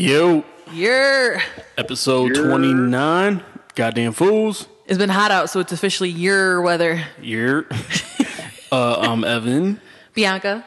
[0.00, 1.42] Yo, Year.
[1.76, 3.42] episode 29.
[3.74, 4.68] Goddamn fools.
[4.86, 7.04] It's been hot out, so it's officially year weather.
[7.20, 7.66] Year.
[8.72, 9.80] uh, I'm Evan,
[10.14, 10.64] Bianca.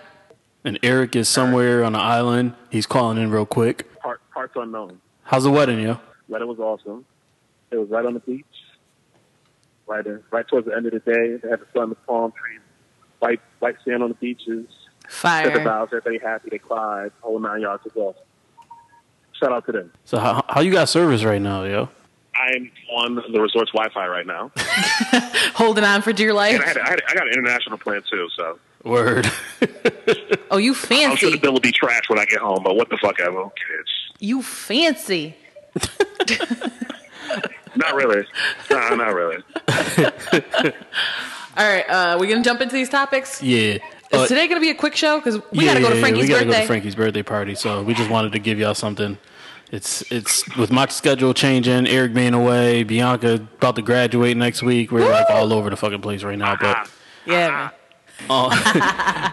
[0.66, 2.56] and Eric is somewhere on an island.
[2.72, 3.90] He's calling in real quick.
[4.02, 5.00] Part, parts unknown.
[5.24, 6.02] How's the wedding, yo?
[6.28, 7.06] Wedding was awesome.
[7.72, 8.44] It was right on the beach.
[9.88, 11.38] Right in, right towards the end of the day.
[11.42, 12.60] They had the sun, the palm trees,
[13.20, 14.66] white white sand on the beaches.
[15.08, 15.46] Fire.
[15.46, 15.64] Set the Fire.
[15.70, 18.26] vows, everybody happy, they cried, whole nine yards was awesome.
[19.42, 19.92] Shout out to them.
[20.06, 21.90] So how, how you got service right now, yo?
[22.36, 24.52] I'm on the resort's Wi-Fi right now.
[25.56, 26.56] Holding on for dear life.
[26.56, 29.30] And I, had, I, had, I got an international plan too, so Word.
[30.50, 31.06] Oh, you fancy?
[31.06, 31.42] I'm sure the fancy.
[31.42, 33.90] bill will be trash when I get home, but what the fuck ever, who cares?
[34.20, 35.36] You fancy.
[37.76, 38.26] Not really.
[38.70, 39.38] No, not really.
[41.58, 43.42] All right, uh, we gonna jump into these topics.
[43.42, 43.78] yeah.
[44.12, 45.20] Is Uh, today gonna be a quick show?
[45.20, 46.58] Because we yeah, gotta go to yeah, Frankie's we gotta birthday.
[46.58, 47.56] go to Frankie's birthday party.
[47.56, 49.18] So we just wanted to give y'all something.
[49.72, 54.92] It's it's with my schedule changing, Eric being away, Bianca about to graduate next week.
[54.92, 56.58] We're like all over the fucking place right now.
[56.60, 56.90] But
[57.26, 57.72] yeah, man.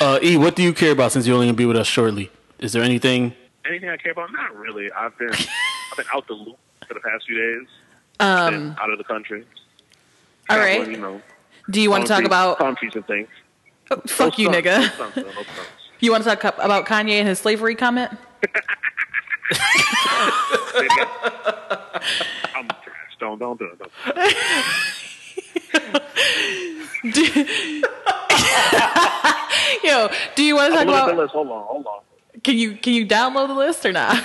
[0.00, 2.30] uh, E, what do you care about since you're only gonna be with us shortly?
[2.60, 3.34] Is there anything?
[3.66, 4.30] Anything I care about?
[4.32, 4.90] Not really.
[4.92, 7.68] I've been I've been out the loop for the past few days.
[8.20, 9.44] Um, out of the country.
[10.48, 10.76] All right.
[10.76, 10.92] Traveling.
[10.94, 11.22] You know,
[11.68, 12.58] Do you want to talk trees- about?
[12.58, 13.28] palm trees and things?
[13.90, 14.84] Oh, fuck you, No nigga.
[14.94, 15.60] stunts, no stunts, no stunts.
[15.98, 18.12] You want to talk about Kanye and his slavery comment?
[19.54, 21.08] Say it again.
[22.56, 23.16] I'm trash.
[23.20, 23.78] Don't don't do it.
[23.78, 23.92] Don't.
[29.84, 31.16] Yo, do you want to talk Look at the about?
[31.16, 31.32] list.
[31.32, 32.00] Hold on, hold on.
[32.42, 34.18] Can you can you download the list or not?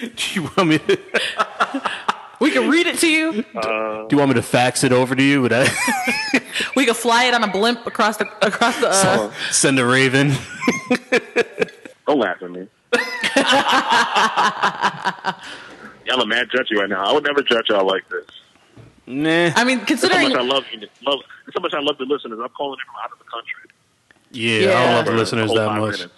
[0.00, 0.78] Do you want me?
[0.78, 0.98] To,
[2.40, 3.32] We can read it to you.
[3.32, 5.40] Do you want me to fax it over to you?
[5.42, 5.68] Would I
[6.76, 8.88] We can fly it on a blimp across the across the.
[8.90, 10.32] Uh, send a raven?
[12.06, 12.66] Don't laugh at me.
[16.06, 17.04] y'all are mad judgy right now.
[17.04, 18.24] I would never judge y'all like this.
[19.06, 19.50] Nah.
[19.54, 20.80] I mean, That's how much I love you.
[21.06, 21.20] Love.
[21.44, 22.38] That's how much I love the listeners.
[22.42, 23.70] I'm calling it from out of the country.
[24.30, 25.98] Yeah, I don't love the listeners that much.
[25.98, 26.14] minutes.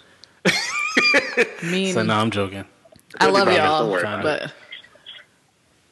[1.63, 2.65] mean, So no, I'm joking.
[3.19, 4.53] I love y'all, worry but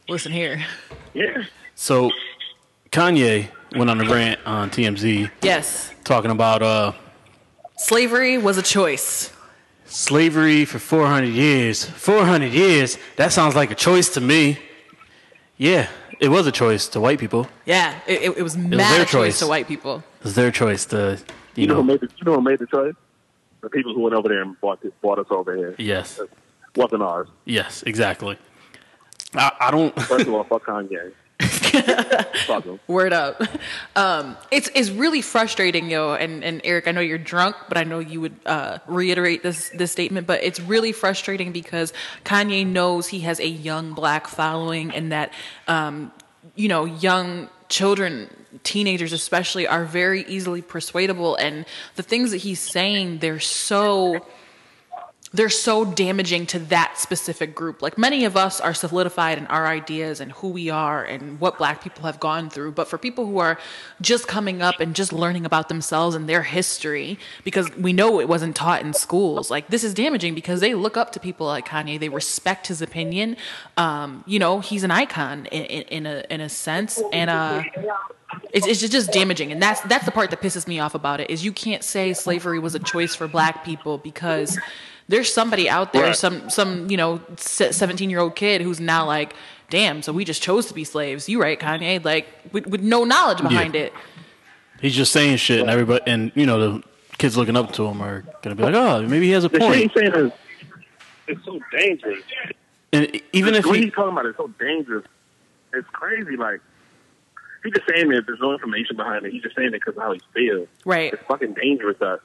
[0.08, 0.64] listen here.
[1.14, 1.44] Yeah.
[1.76, 2.12] So
[2.92, 6.92] Kanye went on a rant on TMZ Yes, talking about uh
[7.78, 9.32] slavery was a choice.
[9.86, 11.86] Slavery for 400 years.
[11.86, 12.98] 400 years?
[13.18, 14.60] That sounds like a choice to me.
[15.58, 15.88] Yeah,
[16.20, 17.48] it was a choice to white people.
[17.66, 19.40] Yeah, it, it, it was mad their a choice choice.
[19.40, 20.04] to white people.
[20.20, 21.18] It was their choice to,
[21.56, 21.84] you You know who know.
[21.94, 22.94] made the You know who made the choice?
[23.62, 25.76] The people who went over there and bought this, bought us over here.
[25.78, 26.20] Yes,
[26.76, 27.30] Wasn't ours.
[27.46, 28.38] yes, exactly.
[29.34, 29.98] I, I don't.
[30.04, 31.12] First of all, fuck Kanye.
[32.88, 33.42] Word up.
[33.96, 36.14] Um, it's it's really frustrating, yo.
[36.14, 39.70] And, and Eric, I know you're drunk, but I know you would uh, reiterate this
[39.70, 40.28] this statement.
[40.28, 41.94] But it's really frustrating because
[42.24, 45.34] Kanye knows he has a young black following, and that
[45.68, 46.12] um,
[46.56, 48.30] you know young children,
[48.64, 51.36] teenagers especially, are very easily persuadable.
[51.36, 54.26] And the things that he's saying, they're so
[55.36, 57.82] they're so damaging to that specific group.
[57.82, 61.58] Like many of us are solidified in our ideas and who we are and what
[61.58, 62.72] black people have gone through.
[62.72, 63.58] But for people who are
[64.00, 68.30] just coming up and just learning about themselves and their history, because we know it
[68.30, 71.68] wasn't taught in schools, like this is damaging because they look up to people like
[71.68, 72.00] Kanye.
[72.00, 73.36] They respect his opinion.
[73.76, 77.64] Um, you know, he's an icon in, in, in a in a sense, and uh,
[78.54, 81.30] it's, it's just damaging and that's that's the part that pisses me off about it
[81.30, 84.58] is you can't say slavery was a choice for black people because
[85.08, 86.16] there's somebody out there Right.
[86.16, 89.34] some some you know 17 year old kid who's now like
[89.70, 93.04] damn so we just chose to be slaves you right kanye like with, with no
[93.04, 93.94] knowledge behind it
[94.82, 96.84] He's just saying shit, and everybody, and you know, the
[97.18, 99.58] kids looking up to him are gonna be like, "Oh, maybe he has a The
[99.58, 100.32] shit point." he's saying is
[101.28, 102.22] it's so dangerous.
[102.92, 105.06] And even if what he, he's talking about is so dangerous.
[105.74, 106.36] It's crazy.
[106.36, 106.60] Like
[107.64, 109.32] he's just saying that there's no information behind it.
[109.32, 110.68] He's just saying it because of how he feels.
[110.84, 111.98] right It's fucking dangerous.
[112.00, 112.20] That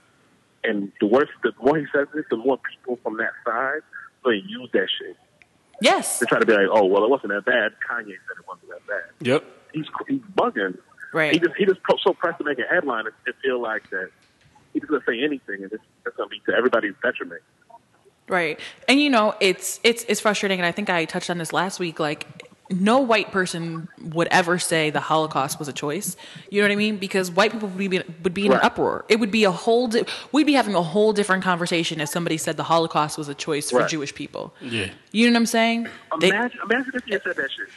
[0.64, 3.80] and the worse, the more he says this, the more people from that side
[4.24, 5.16] will use that shit
[5.80, 7.72] yes to try to be like, oh well, it wasn't that bad.
[7.88, 9.26] Kanye said it wasn't that bad.
[9.26, 10.76] yep, He's he's bugging.
[11.12, 13.88] right He just he just so pressed to make a headline and and feel like
[13.90, 14.10] that
[14.72, 17.42] he's gonna say anything and it's, it's gonna be to everybody's detriment.
[18.28, 18.60] Right.
[18.88, 21.80] And you know, it's it's it's frustrating and I think I touched on this last
[21.80, 22.26] week like
[22.70, 26.16] no white person would ever say the Holocaust was a choice.
[26.50, 26.98] You know what I mean?
[26.98, 29.04] Because white people would be would be in an uproar.
[29.08, 32.36] It would be a whole di- we'd be having a whole different conversation if somebody
[32.36, 34.54] said the Holocaust was a choice for Jewish people.
[34.60, 34.90] yeah.
[35.12, 35.88] You know what I'm saying?
[36.20, 37.68] They- Imagine, imagine if he said that shit.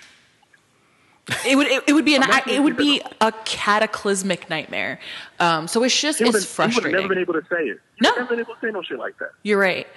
[1.48, 5.00] it would it, it would be an it would be a cataclysmic nightmare.
[5.40, 7.80] Um, so it's just He would it's have never been able to say it.
[7.96, 8.12] He No.
[8.12, 9.32] would never been able to say no shit like that.
[9.42, 9.88] You're right.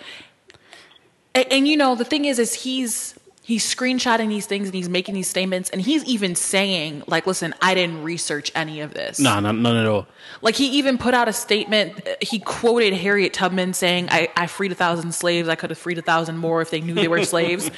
[1.35, 3.15] And, and you know, the thing is, is he's
[3.49, 7.55] he's screenshotting these things and he's making these statements, and he's even saying, like, "Listen,
[7.63, 10.09] I didn't research any of this." Nah, none, none at all.
[10.43, 12.07] Like he even put out a statement.
[12.21, 15.49] He quoted Harriet Tubman saying, I, I freed a thousand slaves.
[15.49, 17.71] I could have freed a thousand more if they knew they were slaves.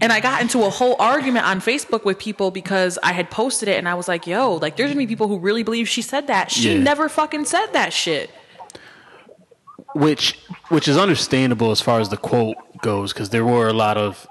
[0.00, 3.68] And I got into a whole argument on Facebook with people because I had posted
[3.70, 6.02] it and I was like, yo, like there's gonna be people who really believe she
[6.02, 6.50] said that.
[6.50, 6.78] She Yeah.
[6.78, 8.28] never fucking said that shit.
[9.94, 13.96] which which is understandable as far as the quote goes because there were a lot
[13.96, 14.26] of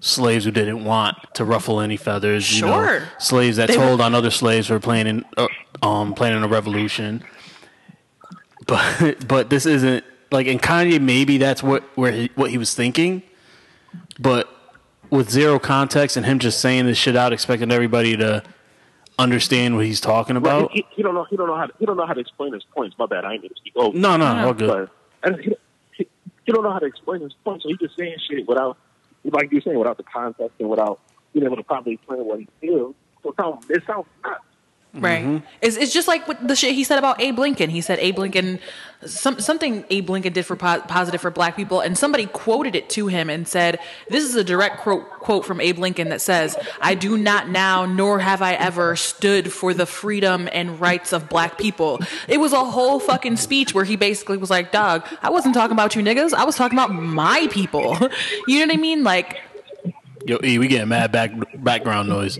[0.00, 3.02] slaves who didn't want to ruffle any feathers you know, Sure.
[3.18, 5.48] slaves that They told were- on other slaves for planning uh,
[5.82, 7.24] um planning a revolution
[8.66, 12.74] but but this isn't like in Kanye maybe that's what where he, what he was
[12.74, 13.22] thinking
[14.18, 14.48] but
[15.10, 18.42] with zero context and him just saying this shit out expecting everybody to
[19.18, 21.24] understand what he's talking Well, about he, he don't know.
[21.30, 21.66] He don't know how.
[21.66, 22.96] To, he don't know how to explain his points.
[22.98, 23.24] My bad.
[23.24, 23.96] I ain't mean to speak over.
[23.96, 24.90] no no all good But
[25.32, 25.56] and he,
[25.92, 26.08] he,
[26.44, 28.76] he don't know how to explain his point, so he's just saying shit without,
[29.32, 31.00] like you're saying, without the context and without
[31.32, 32.94] being able to properly explain what he feels.
[33.22, 34.40] So it sounds, it sounds nuts.
[34.96, 35.24] Right.
[35.24, 35.46] Mm-hmm.
[35.60, 37.68] It's, it's just like what the shit he said about Abe Lincoln.
[37.70, 38.58] He said Abe Lincoln,
[39.04, 42.88] some, something Abe Lincoln did for po- positive for black people, and somebody quoted it
[42.90, 43.78] to him and said,
[44.08, 47.84] This is a direct quote, quote from Abe Lincoln that says, I do not now,
[47.84, 52.00] nor have I ever stood for the freedom and rights of black people.
[52.26, 55.72] It was a whole fucking speech where he basically was like, Dog, I wasn't talking
[55.72, 56.32] about you niggas.
[56.32, 57.96] I was talking about my people.
[58.48, 59.04] you know what I mean?
[59.04, 59.40] Like,
[60.24, 61.32] yo E, we getting mad back
[61.62, 62.38] background noise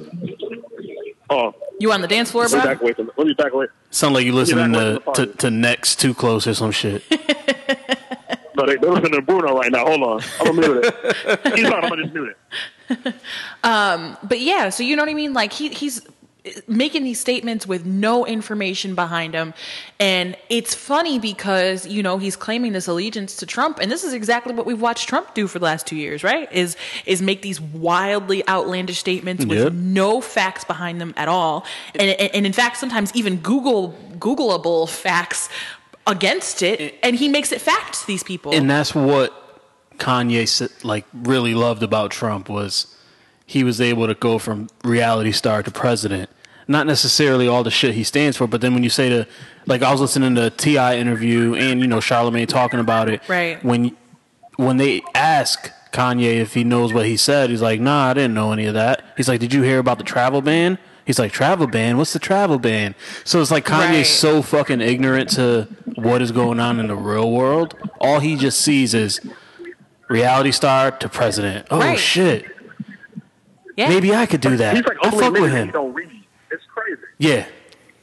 [1.29, 2.73] Oh, you on the dance floor, let me bro?
[2.73, 3.11] back away from.
[3.17, 3.67] Let me back away.
[3.90, 6.70] Sound like you listening to, away from the to, to next too close or some
[6.73, 7.02] shit.
[8.56, 9.84] No, they, they're listening to Bruno right now.
[9.84, 11.56] Hold on, I'm gonna mute it.
[11.58, 11.84] He's not.
[11.84, 12.34] I'm gonna just mute
[12.88, 13.14] it.
[13.64, 15.32] Um, but yeah, so you know what I mean?
[15.32, 16.00] Like he he's
[16.69, 19.55] making these statements with no information behind him.
[19.99, 24.13] And it's funny because, you know, he's claiming this allegiance to Trump and this is
[24.13, 26.51] exactly what we've watched Trump do for the last 2 years, right?
[26.53, 29.73] Is is make these wildly outlandish statements with Yep.
[29.73, 31.65] no facts behind them at all.
[31.95, 35.49] And and, and in fact, sometimes even Google googleable facts
[36.07, 38.53] against it and he makes it fact to these people.
[38.53, 39.33] and that's what
[39.99, 40.45] Kanye
[40.85, 42.95] like really loved about Trump was
[43.47, 46.29] he was able to go from reality star to president.
[46.69, 49.27] Not necessarily all the shit he stands for, but then when you say to
[49.67, 53.63] like I was listening to Ti interview and you know Charlamagne talking about it, Right.
[53.65, 53.97] When
[54.57, 58.35] when they ask Kanye if he knows what he said, he's like, "Nah, I didn't
[58.35, 61.31] know any of that." He's like, "Did you hear about the travel ban?" He's like,
[61.31, 61.99] "Travel ban?
[61.99, 64.07] What's the travel ban?" So it's like Kanye's Right.
[64.07, 67.77] so fucking ignorant to what is going on in the real world.
[68.01, 69.21] All he just sees is
[70.09, 71.69] reality star to president.
[71.71, 71.97] Oh Right.
[71.99, 72.45] shit!
[73.77, 73.89] yeah.
[73.89, 74.75] Maybe I could do that.
[74.75, 75.67] He's like I'll only fuck with admitting him.
[75.69, 76.11] He don't read.
[76.51, 77.01] It's crazy.
[77.19, 77.47] Yeah,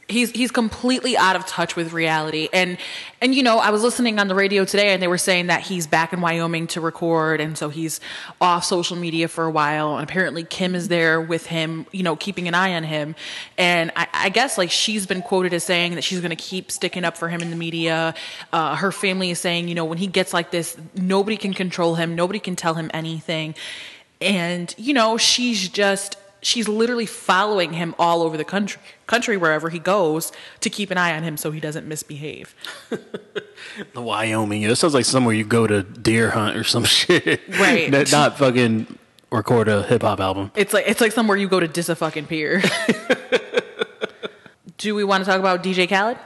[0.08, 2.50] he's he's completely out of touch with reality.
[2.54, 2.78] And
[3.22, 5.62] and you know i was listening on the radio today and they were saying that
[5.62, 8.00] he's back in wyoming to record and so he's
[8.42, 9.96] off social media for a while.
[9.96, 13.16] And apparently kim is there with him you know keeping an eye on him.
[13.58, 16.72] And i, I guess like she's been quoted as saying that she's going to keep
[16.72, 18.14] sticking up for him in the media.
[18.52, 21.96] Uh, her family is saying you know when he gets like this nobody can control
[21.96, 22.16] him.
[22.16, 23.56] Nobody can tell him anything.
[24.22, 29.70] And you know she's just she's literally following him all over the country country wherever
[29.70, 32.54] he goes to keep an eye on him so he doesn't misbehave
[33.94, 34.62] the Wyoming.
[34.62, 37.42] It sounds like somewhere you go to deer hunt or some shit.
[37.60, 37.90] Right.
[37.90, 39.00] Not, not fucking
[39.32, 40.52] record a hip hop album.
[40.56, 42.62] it's like it's like somewhere you go to dis a fucking peer
[44.78, 46.18] do we want to talk about dj khaled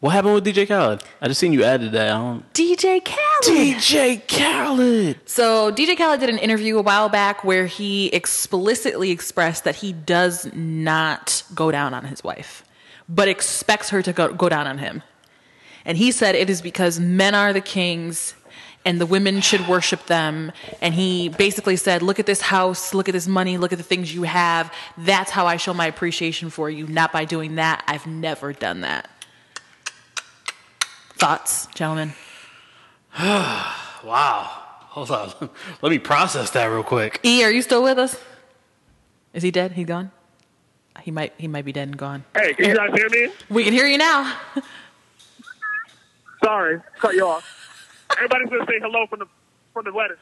[0.00, 1.02] What happened with DJ Khaled?
[1.20, 2.10] I just seen you added that.
[2.10, 2.52] I don't...
[2.52, 5.18] dj khaled DJ Khaled.
[5.28, 9.92] So DJ Khaled did an interview a while back where he explicitly expressed that he
[9.92, 12.64] does not go down on his wife,
[13.08, 15.02] but expects her to go, go down on him.
[15.84, 18.34] And he said it is because men are the kings
[18.84, 20.52] and the women should worship them.
[20.80, 23.84] And he basically said, look at this house, look at this money, look at the
[23.84, 24.72] things you have.
[24.96, 27.82] That's how I show my appreciation for you, not by doing that.
[27.88, 29.10] I've never done that.
[31.18, 32.12] Thoughts, gentlemen?
[34.04, 34.44] Wow.
[34.90, 35.32] Hold on.
[35.82, 37.18] Let me process that real quick.
[37.24, 38.16] E, are you still with us?
[39.34, 39.72] Is he dead?
[39.72, 40.12] He's gone?
[41.02, 41.32] He might.
[41.36, 42.24] He might be dead and gone.
[42.36, 43.32] Hey, can you guys hear me?
[43.50, 44.36] We can hear you now.
[46.44, 47.44] Sorry, cut you off.
[48.16, 49.26] Everybody's gonna say hello from the
[49.74, 50.16] from the wedding.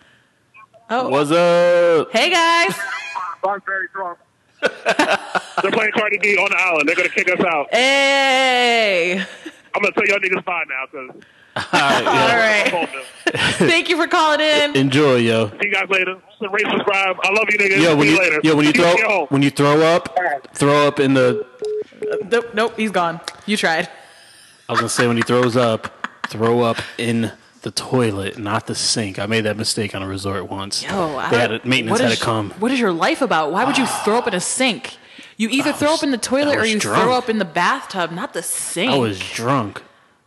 [0.89, 2.11] Oh, What's up?
[2.13, 2.75] hey guys.
[3.47, 4.19] I'm very drunk.
[4.63, 6.89] They're playing Cardi B on the island.
[6.89, 7.69] They're gonna kick us out.
[7.73, 9.23] Hey.
[9.77, 11.23] I'm gonna tell y'all niggas bye now because
[11.57, 12.71] All right, yeah.
[12.73, 13.05] All right.
[13.57, 14.77] Thank you for calling in.
[14.77, 15.49] Enjoy, yo.
[15.51, 16.17] See you guys later.
[16.41, 17.17] Rate, subscribe.
[17.23, 17.83] I love you niggas.
[17.83, 18.41] Yo, when See you, later.
[18.43, 18.93] yo, when you throw
[19.23, 20.19] at when you throw up,
[20.55, 21.47] throw up in the.
[22.03, 22.73] Uh, nope, nope.
[22.77, 23.21] He's gone.
[23.47, 23.89] You tried.
[24.69, 28.75] I was gonna say when he throws up, throw up in the toilet, not the
[28.75, 29.19] sink.
[29.19, 30.83] I made that mistake on a resort once.
[30.85, 32.51] Yo, I they had don't- a, maintenance what had is- to come.
[32.59, 33.51] What is your life about?
[33.53, 34.99] Why would you throw up in a sink?
[35.37, 37.03] You either throw was- up in the toilet I or was you drunk.
[37.03, 38.91] throw up in the bathtub, not the sink.
[38.93, 39.83] I was drunk.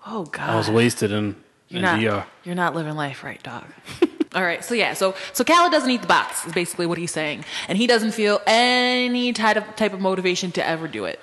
[0.05, 0.49] oh god.
[0.49, 1.35] I was wasted in,
[1.67, 2.09] You're in not, DR.
[2.19, 3.65] Uh, you're not living life right, dog.
[4.35, 7.11] All right, so yeah, so so Khaled doesn't eat the box is basically what he's
[7.11, 11.19] saying, and he doesn't feel any type of type of motivation to ever do it.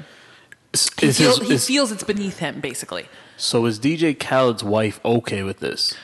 [0.73, 3.09] Is- He, is feel, his- he is- feels it's beneath him, basically.
[3.37, 5.95] so is DJ Khaled's wife okay with this?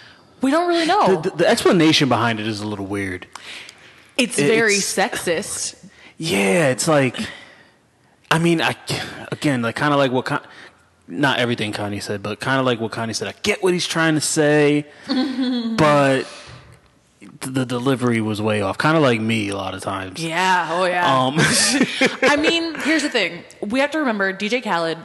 [0.40, 1.20] We don't really know.
[1.20, 3.26] The, the explanation behind it is a little weird.
[4.16, 5.74] it's very it's- sexist.
[6.18, 7.16] Yeah, it's like,
[8.32, 8.74] I mean, I
[9.30, 10.40] again, like kind of like what, Con-
[11.06, 13.28] not everything Kanye said, but kind of like what Kanye said.
[13.28, 14.86] I get what he's trying to say,
[15.76, 16.26] but
[17.40, 18.78] the delivery was way off.
[18.78, 20.22] Kind of like me a lot of times.
[20.24, 21.14] Yeah, oh yeah.
[21.24, 21.34] Um,
[22.22, 23.44] I mean, here's the thing.
[23.60, 24.98] We have to remember DJ Khaled,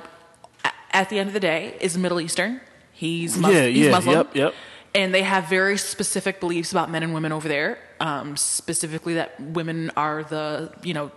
[0.91, 2.61] at the end of the day, is Middle Eastern.
[2.93, 4.15] He's, mus- Yeah, he's yeah, Muslim.
[4.15, 4.53] yep, yep.
[4.95, 7.77] And they have very specific beliefs about men and women over there.
[7.99, 11.11] Um, specifically, that women are the, you know,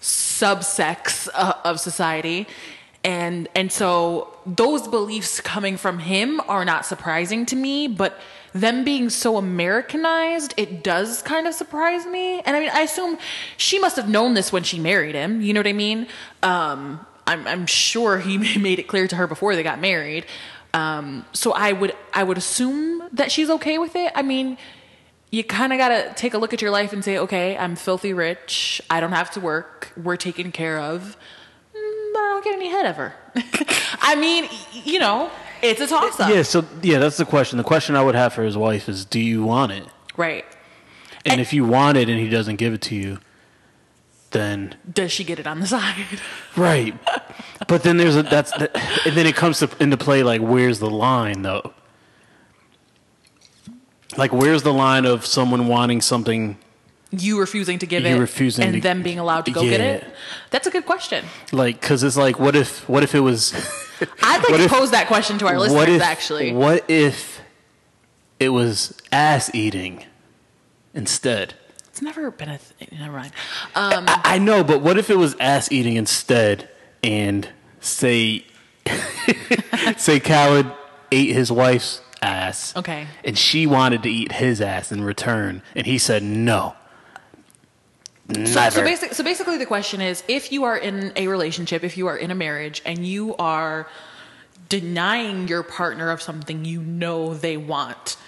[0.00, 2.46] subsex uh, of society.
[3.04, 8.18] And and so those beliefs coming from him are not surprising to me, but
[8.52, 12.40] them being so Americanized, it does kind of surprise me.
[12.40, 13.18] And I mean, I assume
[13.56, 15.40] she must have known this when she married him.
[15.40, 16.08] You know what I mean?
[16.42, 20.24] Um, I'm, I'm sure he made it clear to her before they got married.
[20.74, 24.12] Um, so I would I would assume that she's okay with it.
[24.14, 24.58] I mean,
[25.30, 27.76] you kind of got to take a look at your life and say, okay, I'm
[27.76, 28.80] filthy rich.
[28.88, 29.92] I don't have to work.
[30.02, 31.16] We're taken care of.
[31.76, 33.12] Mm, But I don't get any head ever.
[34.00, 34.48] I mean,
[34.84, 35.30] you know,
[35.62, 36.30] it's a toss up.
[36.30, 37.58] yeah, so yeah, that's the question.
[37.58, 39.86] The question I would have for his wife is, do you want it?
[40.16, 40.44] Right.
[41.26, 43.18] And if you want it and he doesn't give it to you,
[44.30, 46.06] then Does she get it on the side?
[46.56, 46.94] right.
[47.66, 48.70] but then there's a that's that,
[49.06, 51.72] and then it comes to into play like where's the line though?
[54.18, 56.58] Like where's the line of someone wanting something
[57.10, 59.80] You refusing to give You it refusing and to- them being allowed to go get
[59.80, 59.86] Yeah.
[59.86, 60.04] it?
[60.50, 61.24] That's a good question.
[61.52, 63.54] like cuz it's like what if what if it was
[64.22, 66.52] I'd like What to if- pose that question to our listeners, what if actually.
[66.52, 67.40] what if
[68.38, 70.04] it was ass eating
[70.94, 71.54] instead?
[71.88, 72.88] It's never been a thing.
[72.96, 73.32] Never mind.
[73.74, 76.68] Um, I, I know, but what if it was ass eating instead
[77.02, 77.48] and
[77.80, 78.44] say
[79.96, 80.66] say Khaled
[81.10, 82.76] ate his wife's ass.
[82.76, 83.06] Okay.
[83.24, 86.74] And she wanted to eat his ass in return and he said no.
[88.30, 88.70] So, Never.
[88.70, 92.08] so, basic, so basically, the question is if you are in a relationship, if you
[92.08, 93.88] are in a marriage, and you are
[94.68, 98.18] denying your partner of something you know they want,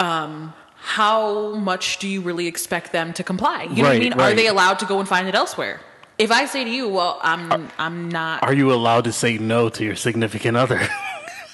[0.00, 3.64] um, how much do you really expect them to comply?
[3.64, 4.12] You know what I Right, mean?
[4.14, 5.80] Are they allowed to go and find it elsewhere?
[6.16, 9.68] If I say to you, "Well, I'm I'm not," Are you allowed to say no
[9.68, 10.80] to your significant other?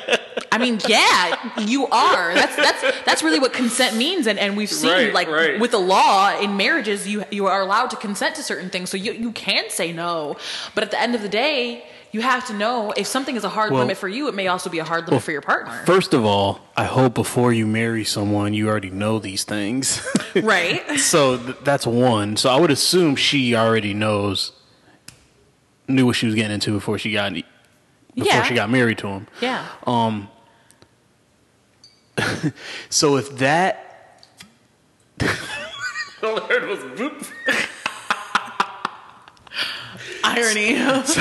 [0.57, 2.33] I mean, yeah, you are.
[2.33, 5.59] That's that's that's really what consent means, and, and we've seen Right, like right.
[5.59, 8.97] with the law in marriages, you you are allowed to consent to certain things, so
[8.97, 10.35] you you can say no.
[10.75, 13.49] But at the end of the day, you have to know if something is a
[13.49, 15.83] hard Well- limit for you, it may also be a hard limit for your partner,
[15.85, 20.01] First of all, I hope before you marry someone, you already know these things.
[20.35, 20.99] right?
[20.99, 22.37] so th- that's one.
[22.37, 24.51] So I would assume she already knows,
[25.87, 27.43] knew what she was getting into before she got before
[28.15, 28.43] Yeah.
[28.43, 29.27] she got married to him.
[29.41, 29.65] Yeah.
[29.85, 30.29] Um.
[32.89, 33.83] So if that.
[36.23, 37.31] All I heard was boop.
[40.23, 40.73] Irony.
[40.75, 41.03] well,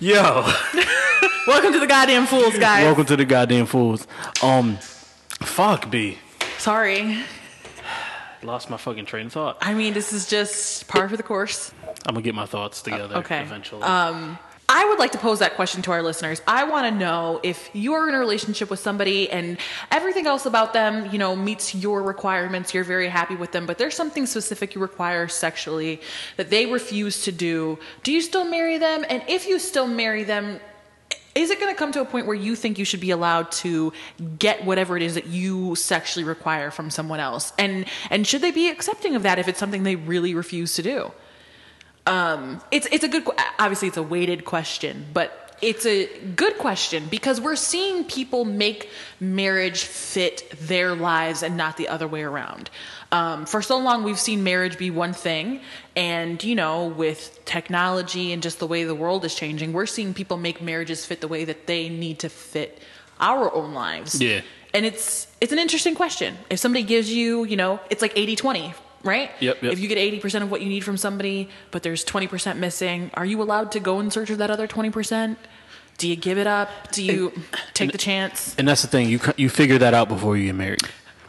[0.00, 0.42] Yo,
[1.46, 2.84] welcome to the goddamn fools, guys.
[2.84, 4.06] welcome to the goddamn fools.
[4.42, 4.76] Um,
[5.40, 6.18] fuck B.
[6.58, 7.18] Sorry.
[8.44, 9.58] Lost my fucking train of thought.
[9.60, 11.72] I mean, this is just par for the course.
[12.06, 13.40] I'm gonna get my thoughts together okay.
[13.40, 13.82] eventually.
[13.82, 16.40] Um, I would like to pose that question to our listeners.
[16.46, 19.58] I want to know if you are in a relationship with somebody and
[19.90, 23.76] everything else about them, you know, meets your requirements, you're very happy with them, but
[23.76, 26.00] there's something specific you require sexually
[26.38, 27.78] that they refuse to do.
[28.04, 29.04] Do you still marry them?
[29.08, 30.60] And if you still marry them,
[31.34, 33.50] is it going to come to a point where you think you should be allowed
[33.52, 33.92] to
[34.38, 37.52] get whatever it is that you sexually require from someone else?
[37.58, 40.82] And and should they be accepting of that if it's something they really refuse to
[40.82, 41.12] do?
[42.06, 43.26] Um, it's it's a good
[43.58, 46.06] obviously it's a weighted question, but it's a
[46.36, 48.90] good question because we're seeing people make
[49.20, 52.70] marriage fit their lives and not the other way around.
[53.10, 55.60] Um, for so long, we've seen marriage be one thing,
[55.94, 60.12] and you know, with technology and just the way the world is changing, we're seeing
[60.14, 62.82] people make marriages fit the way that they need to fit
[63.20, 64.20] our own lives.
[64.20, 64.40] Yeah.
[64.74, 66.36] And it's it's an interesting question.
[66.50, 68.74] If somebody gives you, you know, it's like 80-20.
[69.04, 69.30] right?
[69.40, 69.72] Yep, yep.
[69.72, 73.26] If you get 80% of what you need from somebody, but there's 20% missing, are
[73.26, 75.36] you allowed to go in search of that other 20%?
[75.98, 76.90] Do you give it up?
[76.92, 77.32] Do you
[77.72, 78.54] take the chance?
[78.58, 79.08] And that's the thing.
[79.08, 80.82] You you figure that out before you get married.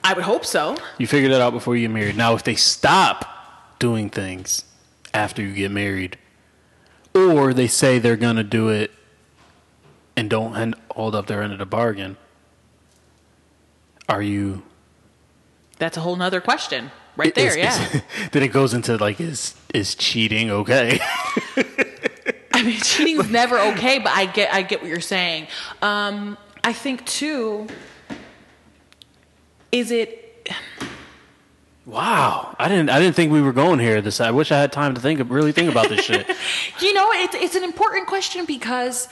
[0.04, 0.76] I would hope so.
[0.98, 2.16] You figure that out before you get married.
[2.18, 4.64] Now, if they stop doing things
[5.14, 6.18] after you get married,
[7.14, 8.92] or they say they're gonna do it
[10.16, 12.18] and don't hold up their end of the bargain,
[14.08, 14.64] are you
[15.80, 18.02] That's a whole nother question right there, is- yeah.
[18.32, 21.00] then it goes into like is is cheating okay?
[22.66, 25.48] Mean, cheating's never okay, but I get I get what you're saying.
[25.82, 27.68] Um, I think too.
[29.72, 30.50] Is it?
[31.86, 34.02] wow, I didn't I didn't think we were going here.
[34.02, 36.28] This I wish I had time to think really think about this shit.
[36.82, 39.08] You know, it's it's an important question because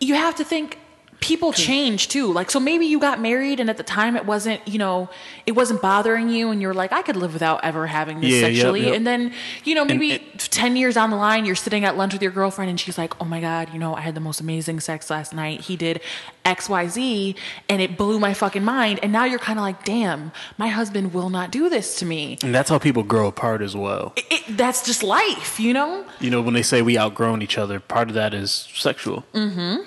[0.00, 0.78] you have to think
[1.20, 2.30] people change too.
[2.32, 5.08] Like, so maybe you got married and at the time it wasn't, you know,
[5.46, 8.40] it wasn't bothering you, and you're like, I could live without ever having this Yeah,
[8.48, 8.86] yep, sexually.
[8.86, 8.94] yep.
[8.96, 9.32] And then,
[9.64, 12.30] you know, maybe it- ten years down the line, you're sitting at lunch with your
[12.32, 15.08] girlfriend, and she's like, Oh my god, you know, I had the most amazing sex
[15.10, 15.62] last night.
[15.62, 16.00] He did
[16.44, 17.36] X, Y, Z,
[17.68, 19.00] and it blew my fucking mind.
[19.02, 22.38] And now you're kind of like, Damn, my husband will not do this to me.
[22.42, 24.12] and that's how people grow apart as well.
[24.16, 26.04] It, it, that's just life, you know.
[26.20, 29.24] You know, when they say we outgrown each other, part of that is sexual.
[29.32, 29.82] Mm-hmm.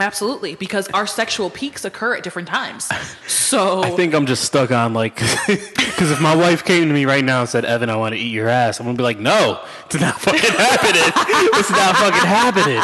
[0.00, 2.88] Absolutely, because our sexual peaks occur at different times.
[3.26, 7.04] So I think I'm just stuck on like, because if my wife came to me
[7.04, 9.18] right now and said, "Evan, I want to eat your ass," I'm gonna be like,
[9.18, 11.12] "No, it's not fucking happening.
[11.54, 12.80] it's not fucking happening."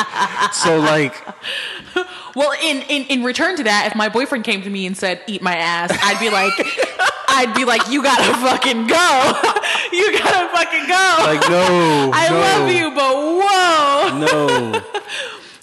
[0.52, 1.14] So like,
[2.36, 5.22] well, in, in in return to that, if my boyfriend came to me and said,
[5.26, 6.52] "Eat my ass," I'd be like,
[7.28, 9.40] I'd be like, "You gotta fucking go.
[9.92, 11.16] you gotta fucking go.
[11.24, 14.84] like no, I no, love you, but whoa, No.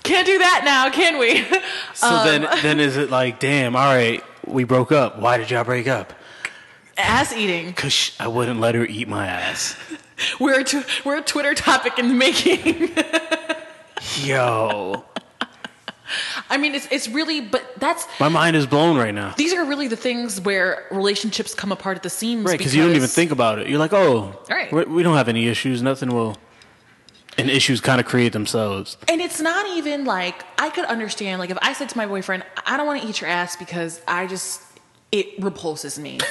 [0.05, 1.43] Can't do that now, can we?"
[1.93, 3.75] So Um, then, then is it like, damn?
[3.75, 5.17] All right, we broke up.
[5.19, 6.13] Why did y'all break up?
[6.97, 7.73] ass eating.
[7.73, 9.75] Cause I wouldn't let her eat my ass.
[10.39, 12.91] We're a tw- we're a Twitter topic in the making.
[14.23, 15.03] Yo,
[16.49, 19.33] I mean, it's it's really, but that's my mind is blown right now.
[19.35, 22.45] these are really the things where relationships come apart at the seams.
[22.45, 23.67] Right, because you don't even think about it.
[23.67, 24.71] You're like, oh, Right.
[24.71, 25.81] we we don't have any issues.
[25.81, 26.37] Nothing will.
[27.37, 28.97] And issues kind of create themselves.
[29.09, 31.39] And it's not even like I could understand.
[31.39, 34.01] Like if I said to my boyfriend, "I don't want to eat your ass because
[34.07, 34.61] I just
[35.11, 36.19] it repulses me."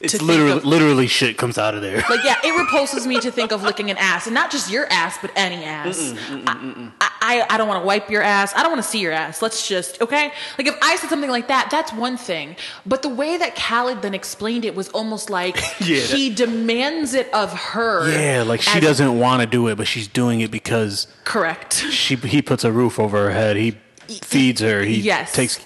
[0.00, 2.02] It's literally of- literally shit comes out of there.
[2.08, 4.86] Like yeah, it repulses me to think of licking an ass, and not just your
[4.90, 6.14] ass, but any ass.
[6.46, 6.86] I,
[7.22, 8.54] I I don't want to wipe your ass.
[8.54, 9.42] I don't want to see your ass.
[9.42, 10.32] Let's just okay.
[10.58, 12.56] Like if I said something like that, that's one thing.
[12.86, 17.32] But the way that Khaled then explained it was almost like Yeah, he demands it
[17.34, 18.10] of her.
[18.10, 21.74] Yeah, like she doesn't want to do it, but she's doing it because correct.
[21.74, 23.56] she he puts a roof over her head.
[23.56, 23.76] He
[24.22, 24.82] feeds her.
[24.82, 25.32] He Yes.
[25.34, 25.60] takes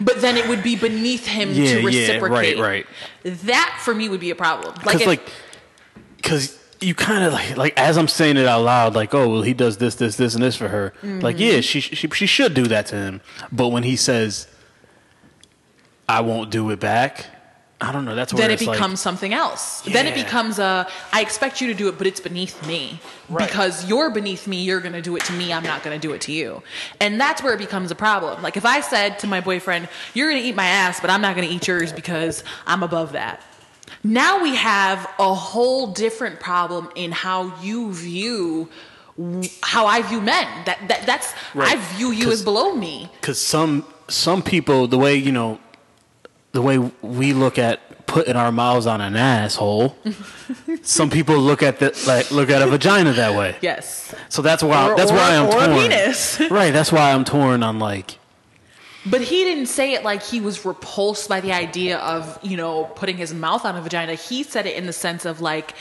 [0.00, 2.58] But then it would be beneath him Yeah, to yeah, reciprocate.
[2.58, 2.86] right,
[3.24, 3.34] right.
[3.44, 4.74] That for me would be a problem.
[4.76, 5.28] Like, because like
[6.16, 9.42] because you kind of like like as I'm saying it out loud, like oh well
[9.42, 10.92] he does this this this and this for her.
[11.02, 11.42] Like Mm-hmm.
[11.56, 13.20] yeah, she she she should do that to him.
[13.52, 14.46] But when he says
[16.08, 17.26] I won't do it back,
[17.82, 18.14] I don't know.
[18.14, 19.80] That's where then it it's like- becomes something else.
[19.82, 23.00] Then it becomes a I expect you to do it, but it's beneath me.
[23.30, 23.46] Right.
[23.48, 26.20] Because you're beneath me, you're gonna do it to me, I'm not gonna do it
[26.22, 26.62] to you.
[27.00, 28.42] And that's where it becomes a problem.
[28.42, 31.34] Like if I said to my boyfriend, You're gonna eat my ass, but I'm not
[31.36, 33.42] gonna eat yours because I'm above that.
[34.04, 38.68] Now we have a whole different problem in how you view
[39.62, 40.46] how I view men.
[40.64, 41.76] That, that that's Right.
[41.76, 43.10] I view you as below me.
[43.20, 45.58] because some some people the way you know
[46.52, 49.96] the way we look at putting our mouths on an asshole
[50.82, 54.12] some people look at the like look at a vagina that way Yes.
[54.28, 56.40] so that's why Or- that's or- why i'm or a torn penis.
[56.50, 58.18] right that's why i'm torn on like
[59.06, 62.84] But he didn't say it like he was repulsed by the idea of, you know,
[62.96, 64.12] putting his mouth on a vagina.
[64.14, 65.72] He said it in the sense of like,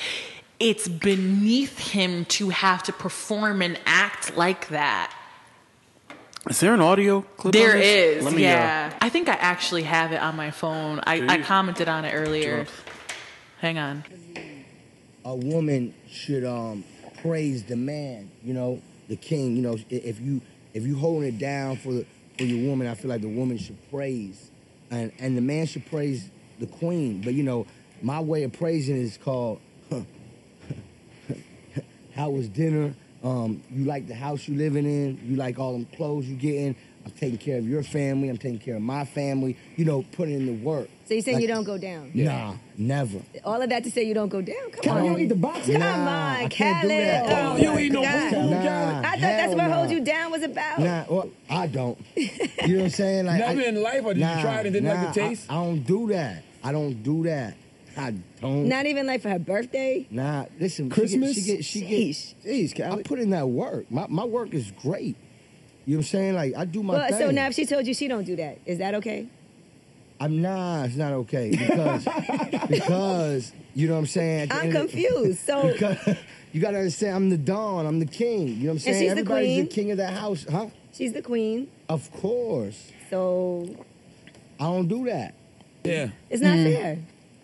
[0.57, 5.11] it's beneath him to have to perform and act like that.
[6.49, 8.17] Is there an audio clip There on this?
[8.17, 8.93] is, Let me, uh, yeah.
[8.99, 10.99] I think I actually have it on my phone.
[11.05, 12.65] I, I commented on it earlier.
[13.59, 14.03] Hang on.
[15.25, 16.83] a woman should um
[17.21, 19.55] praise the man, you know, the king.
[19.55, 20.41] You know, if you
[20.73, 22.05] if you holding it down for the
[22.37, 24.49] for your woman, I feel like the woman should praise,
[24.89, 27.21] and and the man should praise the queen.
[27.21, 27.67] But you know,
[28.01, 29.59] my way of praising is called.
[32.15, 32.93] How was dinner?
[33.23, 35.19] Um, you like the house you living in?
[35.25, 36.75] You like all them clothes you getting?
[37.05, 38.29] I'm taking care of your family.
[38.29, 39.57] I'm taking care of my family.
[39.77, 40.89] You know, putting in the work.
[41.05, 42.11] So you're saying Like- you don't go down?
[42.13, 43.19] Nah, never.
[43.43, 44.55] All of that to say you don't go down?
[44.71, 44.99] Come Come on.
[44.99, 45.65] on, you eat the box?
[45.65, 46.91] Come Nah, on, I can't Khaled.
[46.91, 47.25] that.
[47.45, 48.29] Oh, You my ain't no God.
[48.33, 49.73] food, Nah, I thought that's what nah.
[49.75, 50.79] Hold You Down was about.
[50.79, 51.97] Nah, well, I don't.
[52.15, 52.27] You
[52.75, 53.25] know what I'm saying?
[53.25, 55.27] Like, Never I- in life, or did you try it and didn't like the nah,
[55.29, 55.45] taste?
[55.49, 56.43] I, I don't do that.
[56.63, 57.55] I don't do that.
[57.97, 58.67] I don't.
[58.67, 60.07] Not even like for her birthday.
[60.09, 60.89] Nah, listen.
[60.89, 61.35] Christmas?
[61.35, 62.35] She get, she get, Sheesh.
[62.43, 63.03] she get Jeez, I Callie.
[63.03, 63.89] put in that work.
[63.91, 65.15] My my work is great.
[65.85, 66.35] You know what I'm saying?
[66.35, 67.19] Like I do my Well, thing.
[67.19, 69.27] so now if she told you she don't do that, is that okay?
[70.19, 70.85] I'm not.
[70.85, 72.03] it's not okay because
[72.69, 74.51] because you know what I'm saying.
[74.51, 75.39] I'm end of the- confused.
[75.39, 76.17] So because
[76.51, 77.85] you gotta understand, I'm the Don.
[77.85, 78.47] I'm the king.
[78.49, 78.95] You know what I'm saying?
[78.95, 79.65] And she's the Everybody's queen?
[79.65, 80.67] the king of that house, huh?
[80.93, 81.69] she's the queen.
[81.87, 82.91] Of course.
[83.09, 83.85] So
[84.59, 85.33] I don't do that.
[85.83, 86.09] Yeah.
[86.29, 86.75] it's not mm.
[86.75, 86.99] fair.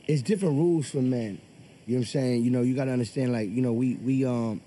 [0.08, 1.40] It's different rules for men.
[1.86, 2.44] You know what I'm saying?
[2.44, 3.32] You know, you gotta understand.
[3.32, 4.62] Like, you know, we we um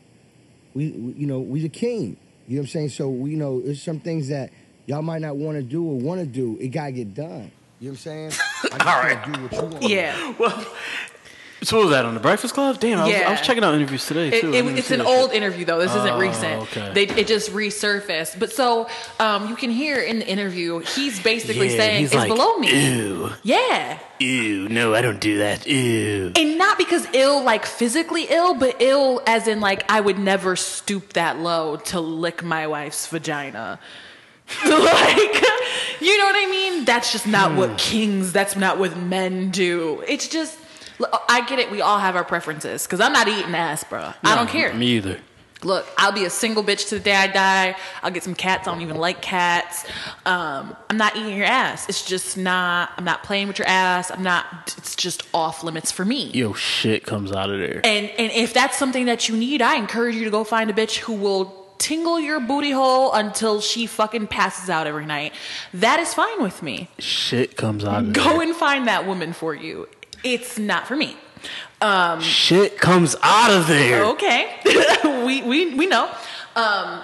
[0.74, 2.16] we, we you know we the king.
[2.46, 2.88] You know what I'm saying?
[2.90, 4.50] So we you know there's some things that
[4.86, 6.56] y'all might not want to do or want to do.
[6.60, 7.50] It gotta get done.
[7.80, 8.32] You know what I'm saying?
[8.72, 9.82] I just do what you want.
[9.82, 10.34] Yeah.
[10.38, 10.66] Well,
[11.62, 12.78] so what was that on the Breakfast Club?
[12.78, 14.52] Damn, I, was, I was checking out interviews today too.
[14.54, 15.42] I it, it's an old shit.
[15.42, 15.78] interview though.
[15.78, 16.62] This isn't Oh, recent.
[16.62, 16.92] okay.
[16.94, 18.38] They, it just resurfaced.
[18.38, 22.16] But so um, you can hear in the interview, he's basically Yeah, saying he's it's
[22.16, 22.96] like, below me.
[22.96, 23.98] Ew, Yeah.
[24.20, 25.66] ew, no, I don't do that.
[25.66, 26.32] Ew.
[26.36, 30.54] And not because ill, like physically ill, but ill as in like I would never
[30.56, 33.80] stoop that low to lick my wife's vagina.
[34.64, 35.42] like,
[36.00, 36.84] you know what I mean?
[36.86, 40.02] That's just not what kings, that's not what men do.
[40.08, 40.58] It's just,
[41.28, 41.70] I get it.
[41.70, 44.12] We all have our preferences because I'm not eating ass, bro.
[44.24, 44.72] I don't care.
[44.74, 45.18] Me either.
[45.64, 47.76] Look, I'll be a single bitch to the day I die.
[48.04, 48.68] I'll get some cats.
[48.68, 49.84] I don't even like cats.
[50.24, 51.88] Um, I'm not eating your ass.
[51.88, 52.92] It's just not.
[52.96, 54.10] I'm not playing with your ass.
[54.12, 54.72] I'm not.
[54.78, 56.30] It's just off limits for me.
[56.30, 57.80] Yo, shit comes out of there.
[57.84, 60.72] And and if that's something that you need, I encourage you to go find a
[60.72, 65.32] bitch who will tingle your booty hole until she fucking passes out every night.
[65.74, 66.88] That is fine with me.
[67.00, 68.42] Shit comes out of Go there.
[68.42, 69.88] and find that woman for you.
[70.24, 71.16] It's not for me.
[71.80, 74.04] Um, Shit comes out of there.
[74.06, 74.56] okay,
[75.24, 76.10] we we we know.
[76.56, 77.00] Um,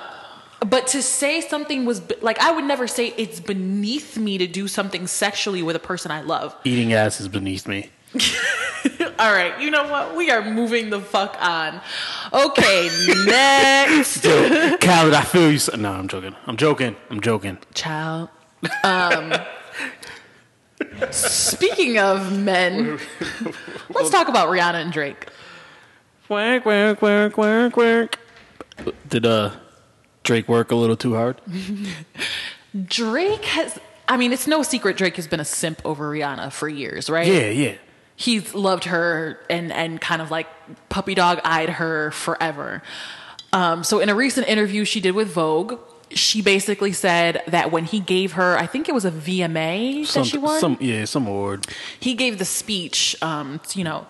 [0.66, 4.66] but to say something was like I would never say it's beneath me to do
[4.66, 6.56] something sexually with a person I love.
[6.64, 7.90] Eating ass is beneath me.
[9.18, 10.16] All right, you know what?
[10.16, 11.80] We are moving the fuck on.
[12.32, 12.88] Okay,
[13.26, 14.24] next.
[14.24, 15.58] Yo, Khaled, I feel you.
[15.58, 16.34] so- No, I'm joking.
[16.46, 16.96] I'm joking.
[17.10, 17.58] I'm joking.
[17.74, 18.28] Child.
[18.82, 19.32] Um,
[21.10, 22.98] speaking of men,
[23.94, 25.28] let's talk about Rihanna and Drake.
[26.26, 28.18] Quack, quack, quack, quack, quack.
[29.08, 29.52] Did uh
[30.22, 31.40] Drake work a little too hard?
[32.86, 36.68] Drake has, I mean, it's no secret Drake has been a simp over Rihanna for
[36.68, 37.26] years, right?
[37.26, 37.74] Yeah, yeah.
[38.16, 40.48] He's loved her and, and kind of like
[40.88, 42.82] puppy dog eyed her forever.
[43.52, 45.78] Um, so, in a recent interview she did with Vogue,
[46.14, 50.22] she basically said that when he gave her, I think it was a VMA Some,
[50.22, 50.60] that she won.
[50.60, 51.66] some, yeah, some award.
[52.00, 54.06] he gave the speech, um, you know,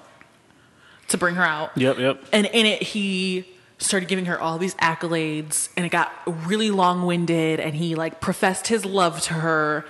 [1.09, 1.77] to bring her out.
[1.77, 2.25] Yep, yep.
[2.33, 3.47] And in it, he
[3.79, 6.13] started giving her all these accolades, and it got
[6.47, 7.61] really long winded.
[7.61, 9.85] And he like professed his love to her,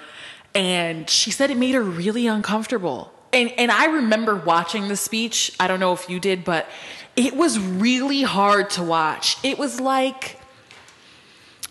[0.54, 3.12] and she said it made her really uncomfortable.
[3.32, 5.54] And and I remember watching the speech.
[5.58, 6.68] I don't know if you did, but
[7.16, 9.36] it was really hard to watch.
[9.44, 10.38] It was like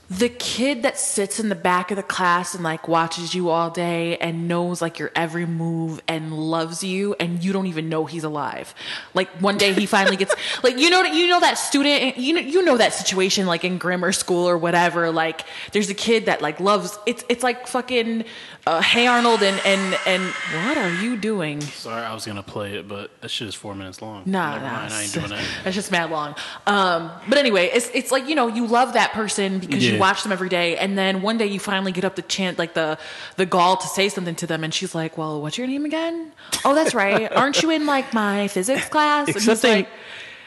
[0.09, 3.69] the kid that sits in the back of the class and like watches you all
[3.71, 8.05] day and knows like your every move and loves you and you don't even know
[8.05, 8.75] he's alive.
[9.13, 12.41] Like one day he finally gets like you know you know that student you know
[12.41, 16.41] you know that situation like in grammar school or whatever like there's a kid that
[16.41, 18.25] like loves it's it's like fucking
[18.67, 20.23] uh, Hey Arnold and and and
[20.67, 21.59] what are you doing?
[21.61, 24.23] Sorry, I was gonna play it, but that shit is four minutes long.
[24.25, 25.45] Nah, Never nah, mind, I ain't it's- doing that.
[25.63, 26.35] That's just mad long.
[26.67, 29.99] Um, but anyway, it's it's like you know you love that person because you Yeah.
[30.03, 32.73] Watch them every day, and then one day you finally get up the chant like
[32.73, 32.97] the
[33.37, 36.31] the gall to say something to them, and she's like, "Well, what's your name again?
[36.65, 37.31] Oh, that's right.
[37.31, 39.89] Aren't you in like my physics class?" And he's Except they- like,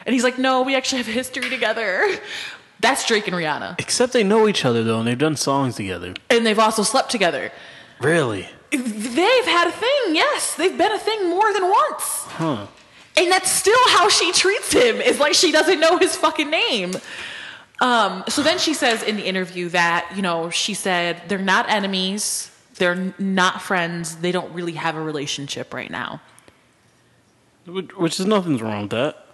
[0.05, 1.91] and he's like, "No, we actually have history together."
[2.79, 6.13] That's Drake and Rihanna, Except they know each other though, and they've done songs together.
[6.29, 7.51] and they've also slept together.
[7.99, 8.47] Really?
[8.69, 10.01] They've had a thing.
[10.23, 12.03] Yes, they've been a thing more than once.
[12.37, 12.67] Huh?
[13.17, 14.97] And that's still how she treats him.
[15.01, 16.91] Is like she doesn't know his fucking name.
[17.79, 21.69] Um, so then she says in the interview that, you know, she said they're not
[21.69, 26.19] enemies, they're not friends, they don't really have a relationship right now.
[27.65, 29.25] Which, which is nothing's wrong with that.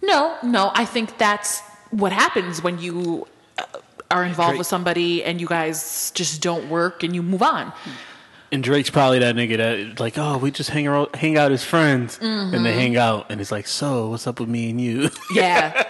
[0.00, 3.26] No, no, I think that's what happens when you
[3.58, 3.64] uh,
[4.10, 7.72] are involved Drake- with somebody and you guys just don't work and you move on.
[8.50, 11.62] And Drake's probably that nigga that like, oh, we just hang out, hang out as
[11.64, 12.62] friends, and Mm-hmm.
[12.64, 15.10] they hang out, and it's like, so what's up with me and you?
[15.34, 15.84] Yeah.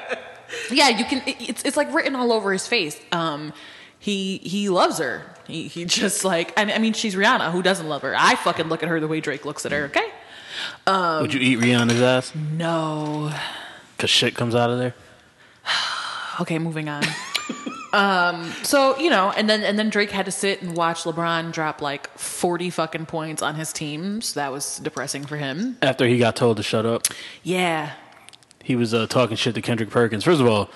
[0.71, 2.99] Yeah, you can it- it's it's like written all over his face.
[3.13, 3.53] Um
[3.99, 5.23] he he loves her.
[5.47, 7.53] He he just like I mean, I mean she's Rihanna.
[7.53, 8.15] Who doesn't love her?
[8.17, 10.09] I fucking look at her the way Drake looks at her, okay?
[10.87, 12.33] Would you eat Rihanna's ass?
[12.35, 13.33] No.
[13.99, 14.95] Cause shit comes out of there.
[16.41, 17.03] Okay, moving on.
[17.93, 21.51] um, So you know, and then and then Drake had to sit and watch LeBron
[21.53, 24.21] drop like forty fucking points on his team.
[24.21, 25.79] So that was depressing for him.
[25.83, 27.03] After he got told to shut up,
[27.43, 27.91] Yeah,
[28.69, 30.25] he was uh, talking shit to Kendrick Perkins.
[30.25, 30.69] First of all,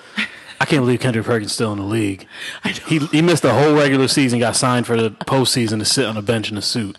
[0.59, 2.27] I can't believe Kendrick Perkins still in the league.
[2.87, 6.17] He he missed the whole regular season, got signed for the postseason to sit on
[6.17, 6.97] a bench in a suit.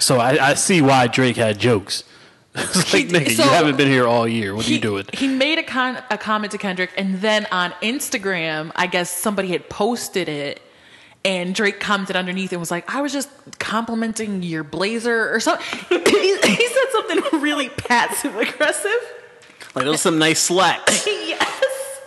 [0.00, 2.02] So I, I see why Drake had jokes.
[2.56, 4.56] It's like, nigga, so- you haven't been here all year.
[4.56, 5.04] What are he, you doing?
[5.12, 9.48] He made a con- a comment to Kendrick, and then on Instagram, I guess somebody
[9.48, 10.60] had posted it.
[11.24, 15.64] And Drake commented underneath and was like, I was just complimenting your blazer or something.
[15.88, 19.00] he, he said something really passive aggressive.
[19.74, 21.06] Like those some nice slacks.
[21.06, 22.00] yes.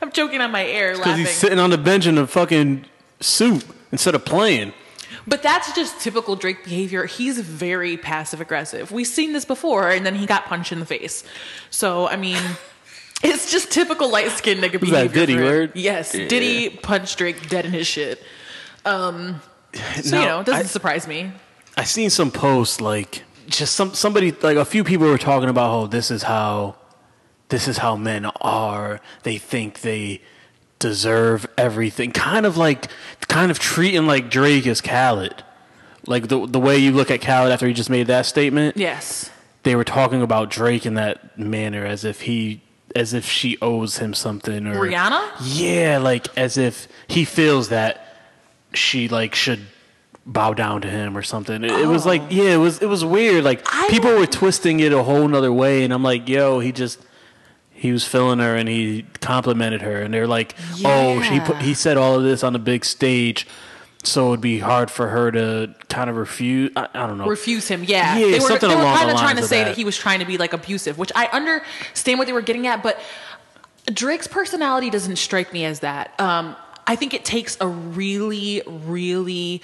[0.00, 1.24] I'm joking on my air Because laughing.
[1.26, 2.84] he's sitting on the bench in a fucking
[3.20, 4.72] suit instead of playing.
[5.26, 7.06] But that's just typical Drake behavior.
[7.06, 8.90] He's very passive aggressive.
[8.90, 11.22] We've seen this before, and then he got punched in the face.
[11.70, 12.42] So, I mean,
[13.22, 15.08] it's just typical light skinned nigga Was behavior.
[15.08, 15.72] that Diddy for word?
[15.76, 16.12] Yes.
[16.14, 16.26] Yeah.
[16.26, 18.20] Diddy punched Drake dead in his shit.
[18.84, 19.40] Um,
[20.02, 21.30] so, Now, you know, it doesn't I- surprise me.
[21.76, 25.70] I seen some posts like just some somebody like a few people were talking about
[25.74, 26.76] oh this is how
[27.52, 29.00] this is how men are.
[29.24, 30.22] They think they
[30.78, 32.10] deserve everything.
[32.10, 32.88] Kind of like
[33.28, 35.44] kind of treating like Drake as Khaled.
[36.06, 38.78] Like the the way you look at Khaled after he just made that statement.
[38.78, 39.30] Yes.
[39.64, 42.62] They were talking about Drake in that manner as if he
[42.96, 45.30] as if she owes him something or Rihanna?
[45.42, 48.16] Yeah, like as if he feels that
[48.72, 49.60] she like should
[50.24, 51.64] bow down to him or something.
[51.64, 52.28] It, it was like oh.
[52.30, 53.44] yeah, it was it was weird.
[53.44, 53.86] Like Oh.
[53.86, 56.98] I people were twisting it a whole nother way, and I'm like, yo, he just
[57.82, 61.74] he was filling her and he complimented her, and they're like, oh, he put he
[61.74, 63.44] said all of this on a big stage.
[64.04, 66.70] So it'd be hard for her to kind of refuse.
[66.76, 67.26] I, I don't know.
[67.26, 67.82] refuse him.
[67.82, 69.70] Yeah, Yeah, they were, something they were kind the of trying to of say that.
[69.70, 69.76] that.
[69.76, 72.84] he was trying to be like abusive, which I understand what they were getting at,
[72.84, 73.00] but
[73.92, 76.18] Drake's personality doesn't strike me as that.
[76.20, 76.54] Um,
[76.86, 79.60] I think it takes a really, really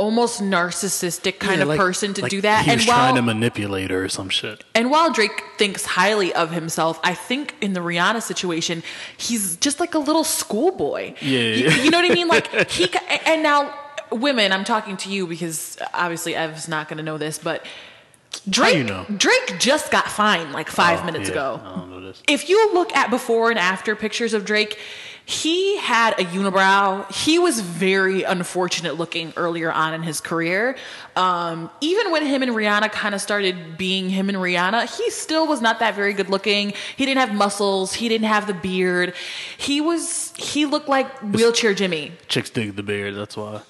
[0.00, 2.64] almost narcissistic kind Yeah, of like- person to like do that.
[2.64, 4.64] He and was while trying to manipulate her or some shit.
[4.74, 8.82] and while Drake thinks highly of himself, I think in the Rihanna situation,
[9.16, 11.14] he's just like a little schoolboy.
[11.20, 11.40] Yeah.
[11.40, 12.28] you, you know what I mean?
[12.28, 12.88] Like he
[13.26, 13.74] and now
[14.10, 17.64] women, I'm talking to you because obviously Ev's not going to know this, but
[18.48, 19.04] Drake you know?
[19.16, 21.60] Drake just got fined like five Oh, minutes yeah, ago.
[21.64, 22.22] I don't know this.
[22.28, 24.78] If you look at before and after pictures of Drake,
[25.30, 27.08] he had a unibrow.
[27.12, 30.76] He was very unfortunate looking earlier on in his career.
[31.14, 35.46] Um, even when him and Rihanna kind of started being him and Rihanna, he still
[35.46, 36.72] was not that very good looking.
[36.96, 37.94] He didn't have muscles.
[37.94, 39.14] He didn't have the beard.
[39.56, 42.10] He was, he looked like wheelchair Jimmy.
[42.26, 43.14] Chicks dig the beard.
[43.14, 43.62] That's why.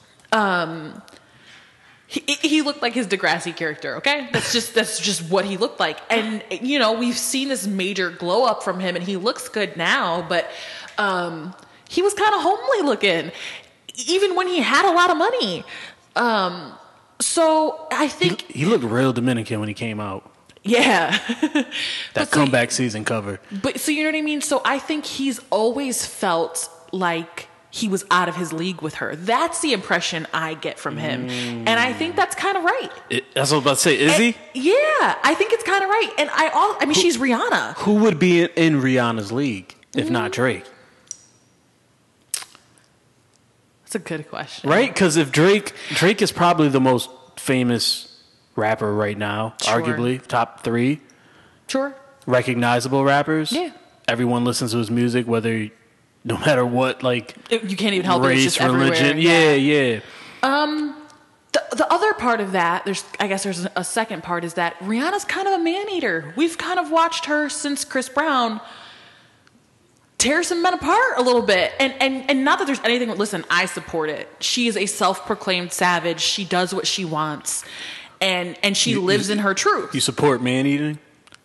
[2.10, 3.94] he, he looked like his Degrassi character.
[3.98, 5.96] Okay, that's just that's just what he looked like.
[6.10, 9.76] And you know, we've seen this major glow up from him, and he looks good
[9.76, 10.20] now.
[10.28, 10.50] But
[11.00, 11.54] um,
[11.88, 13.32] he was kind of homely looking,
[14.06, 15.64] even when he had a lot of money.
[16.16, 16.74] Um,
[17.20, 20.30] so I think, he looked real Dominican when he came out.
[20.62, 21.10] yeah,
[21.52, 21.66] That
[22.14, 23.40] But so- comeback season cover.
[23.62, 24.40] But so you know what I mean?
[24.42, 29.14] So I think he's always felt like he was out of his league with her.
[29.14, 31.30] That's the impression I get from him.
[31.30, 32.90] And I think that's kind of right.
[33.10, 33.94] It, that's what I was about to say.
[33.98, 34.36] Is he?
[34.54, 36.10] Yeah, I think it's kind of right.
[36.18, 37.74] And I all I mean she's Rihanna.
[37.78, 40.10] Who would be in, in Rihanna's league if Mm.
[40.10, 40.64] not Drake?
[43.90, 44.70] That's a good question.
[44.70, 44.88] Right?
[44.88, 48.06] Because if Drake, Drake is probably the most famous
[48.54, 49.82] rapper right now, Sure.
[49.82, 51.00] arguably top three
[51.66, 51.92] Sure.
[52.24, 53.50] recognizable rappers.
[53.50, 53.70] Yeah.
[54.06, 55.70] Everyone listens to his music, whether
[56.22, 58.28] no matter what, like It- you can't even help it.
[58.36, 58.90] It's race, everywhere.
[58.92, 59.18] religion.
[59.18, 60.00] Yeah, yeah.
[60.44, 60.94] Um,
[61.50, 64.78] the, the other part of that, there's I guess there's a second part is that
[64.78, 66.32] Rihanna's kind of a man eater.
[66.36, 68.60] We've kind of watched her since Chris Brown
[70.20, 71.72] tear some men apart a little bit.
[71.80, 74.28] And and and not that there's anything listen, I support it.
[74.40, 76.20] She is a self-proclaimed savage.
[76.20, 77.64] She does what she wants.
[78.20, 79.94] And and she You- lives you- in her truth.
[79.94, 80.98] You support man eating?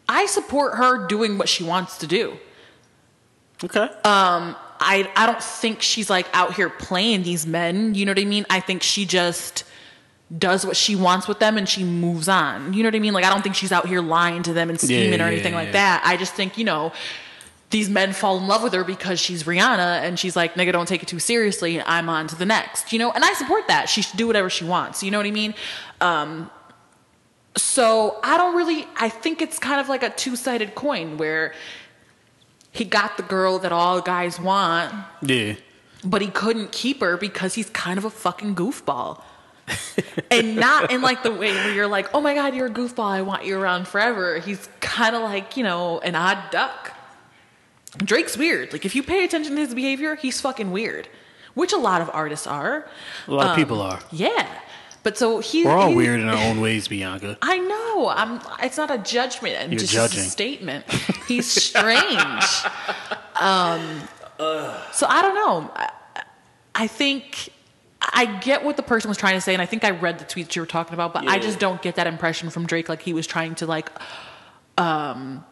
[0.07, 2.37] I support her doing what she wants to do.
[3.63, 3.79] Okay.
[4.03, 7.95] Um I I don't think she's like out here playing these men.
[7.95, 8.45] You know what I mean?
[8.49, 9.63] I think she just
[10.37, 12.73] does what she wants with them and she moves on.
[12.73, 13.13] You know what I mean?
[13.13, 15.33] Like I don't think she's out here lying to them and scheming Yeah, or yeah,
[15.33, 16.01] anything like that.
[16.03, 16.91] I just think, you know,
[17.71, 20.87] these men fall in love with her because she's Rihanna and she's like, nigga, don't
[20.87, 21.81] take it too seriously.
[21.81, 23.11] I'm on to the next, you know?
[23.11, 23.89] And I support that.
[23.89, 25.03] She should do whatever she wants.
[25.03, 25.55] You know what I mean?
[25.99, 26.49] Um,
[27.57, 31.53] so I don't really, I think it's kind of like a two sided coin where
[32.71, 35.55] he got the girl that all guys want, yeah.
[36.03, 39.21] but he couldn't keep her because he's kind of a fucking goofball.
[40.29, 43.09] and not in like the way where you're like, oh my God, you're a goofball.
[43.09, 44.39] I want you around forever.
[44.39, 46.94] He's kind of like, you know, an odd duck.
[47.97, 48.73] Drake's weird.
[48.73, 51.07] Like if you pay attention to his behavior, he's fucking weird,
[51.53, 52.87] which a lot of artists are.
[53.27, 53.99] A lot of people are.
[54.11, 54.47] Yeah,
[55.03, 55.65] but so he.
[55.65, 57.37] We're all he- weird in our own ways, Bianca.
[57.41, 58.09] I know.
[58.09, 58.41] I'm.
[58.61, 59.57] It's not a judgment.
[59.59, 60.19] I'm You're just judging.
[60.21, 60.85] a statement.
[61.27, 62.43] He's strange.
[63.39, 64.01] um.
[64.91, 65.71] So I don't know.
[65.75, 65.89] I,
[66.75, 67.49] I think
[68.01, 70.25] I get what the person was trying to say, and I think I read the
[70.25, 72.89] tweets you were talking about, but I just don't get that impression from Drake.
[72.89, 73.89] Like he was trying to like,
[74.77, 75.45] um,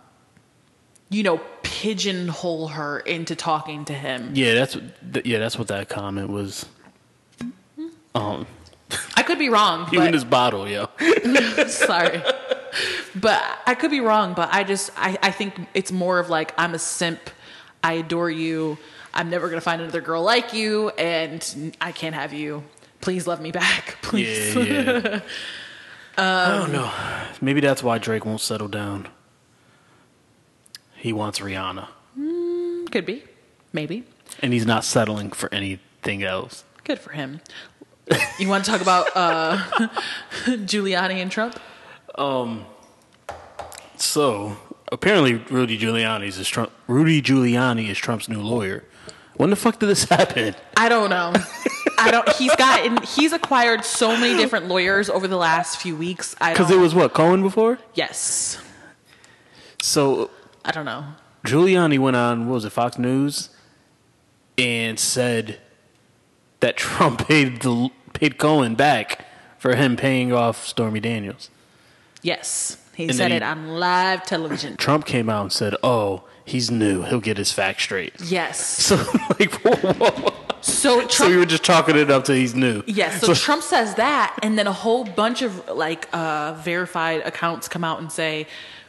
[1.13, 4.31] you know, pigeonhole her into talking to him.
[4.33, 4.77] Yeah, that's
[5.13, 6.65] th- yeah, that's what that comment was.
[8.15, 8.47] Um,
[9.15, 9.87] I could be wrong.
[9.93, 10.89] but- in this bottle, yo.
[11.67, 12.21] Sorry.
[13.15, 16.53] But I could be wrong, but I just I, I think it's more of like
[16.57, 17.29] I'm a simp.
[17.83, 18.77] I adore you.
[19.13, 22.63] I'm never gonna find another girl like you, and I can't have you.
[23.01, 24.55] Please love me back, please.
[24.55, 25.19] Yeah, yeah.
[26.17, 26.91] I don't know.
[27.41, 29.07] Maybe that's why Drake won't settle down.
[31.03, 31.89] He wants Rihanna,
[32.91, 33.23] Could be,
[33.73, 34.05] maybe.
[34.41, 36.63] and he's not settling for anything else.
[36.85, 37.41] Good for him.
[38.39, 39.57] You want to talk about uh,
[40.45, 41.59] Giuliani and Trump?
[42.15, 42.65] Um.
[43.97, 44.55] So
[44.91, 46.71] apparently, Rudy Giuliani is Trump.
[46.87, 48.85] Rudy Giuliani is Trump's new lawyer.
[49.35, 50.55] When the fuck did this happen?
[50.77, 51.33] I don't know.
[51.97, 52.27] I don't.
[52.33, 53.01] He's gotten.
[53.03, 56.33] He's acquired so many different lawyers over the last few weeks.
[56.39, 57.77] I Because it was what Cohen before.
[57.93, 58.57] yes.
[59.81, 60.29] So
[60.65, 61.05] I don't know.
[61.45, 63.49] Giuliani went on what was it Fox News
[64.57, 65.59] and said
[66.61, 69.25] that Trump paid the paid Cohen back
[69.57, 71.49] for him paying off Stormy Daniels.
[72.21, 74.77] Yes, he And said he- it on live television.
[74.77, 77.03] Trump came out and said, "Oh, he's new.
[77.03, 78.59] He'll get his facts straight." Yes.
[78.83, 78.95] So
[79.39, 80.33] like, whoa, whoa, whoa.
[80.61, 81.11] So Trump.
[81.11, 82.83] so you were just chalking it up to he's new.
[82.87, 87.67] Yes, so, Trump says that, and then a whole bunch of like uh, verified accounts
[87.67, 88.47] come out and say,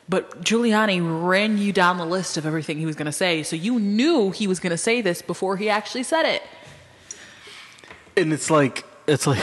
[0.09, 3.57] "But Giuliani ran you down the list of everything he was going to say, so
[3.57, 6.43] you knew he was going to say this before he actually said it."
[8.17, 9.43] and it's like it's like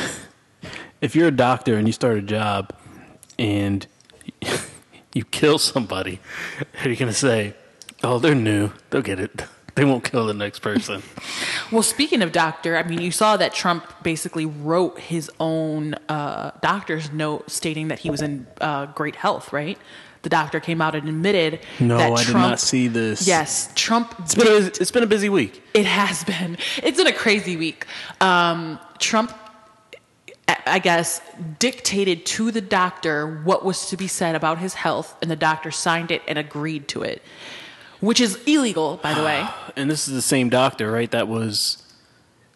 [1.02, 2.74] if you're a doctor and you start a job
[3.38, 3.88] and
[5.14, 6.20] you kill somebody,
[6.84, 7.54] are you gonna say,
[8.04, 8.72] "Oh, they're new.
[8.90, 9.44] They'll get it.
[9.76, 11.02] They won't kill the next person."
[11.72, 16.52] Well, speaking of doctor, I mean, you saw that Trump basically wrote his own uh,
[16.62, 19.54] doctor's note stating that he was in uh, great health.
[19.54, 19.78] Right?
[20.24, 22.26] The doctor came out and admitted No, that I Trump.
[22.28, 23.28] did not see this.
[23.28, 24.14] Yes, Trump.
[24.20, 25.64] it's been a, it's been a busy week.
[25.74, 26.58] It has been.
[26.84, 27.86] It's been a crazy week.
[28.22, 29.34] Um, Trump,
[30.48, 31.22] I I guess,
[31.60, 35.72] dictated to the doctor what was to be said about his health, and the doctor
[35.72, 37.22] signed it and agreed to it,
[38.00, 39.48] which is illegal, by the way.
[39.76, 41.10] And this is the same doctor, right?
[41.12, 41.82] That was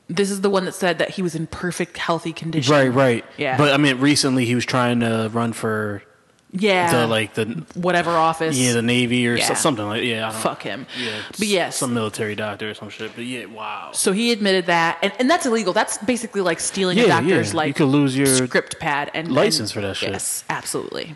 [0.07, 2.71] This is the one that said that he was in perfect, healthy condition.
[2.71, 3.25] right, right.
[3.37, 3.57] Yeah.
[3.57, 6.03] But I mean, recently he was trying to run for
[6.51, 6.91] Yeah.
[7.01, 8.57] the like the whatever office.
[8.57, 9.53] yeah the Navy or Yeah.
[9.55, 10.29] something like yeah.
[10.29, 10.87] I don't, Fuck him.
[10.97, 11.75] Yeah, But yes.
[11.75, 13.11] some military doctor or some shit.
[13.15, 13.89] But yeah, wow.
[13.93, 15.73] So he admitted that, and, and that's illegal.
[15.73, 17.57] That's basically like stealing a doctor's yeah.
[17.57, 20.11] like You could lose your script pad and license and- for that shit.
[20.11, 21.15] Yes, absolutely.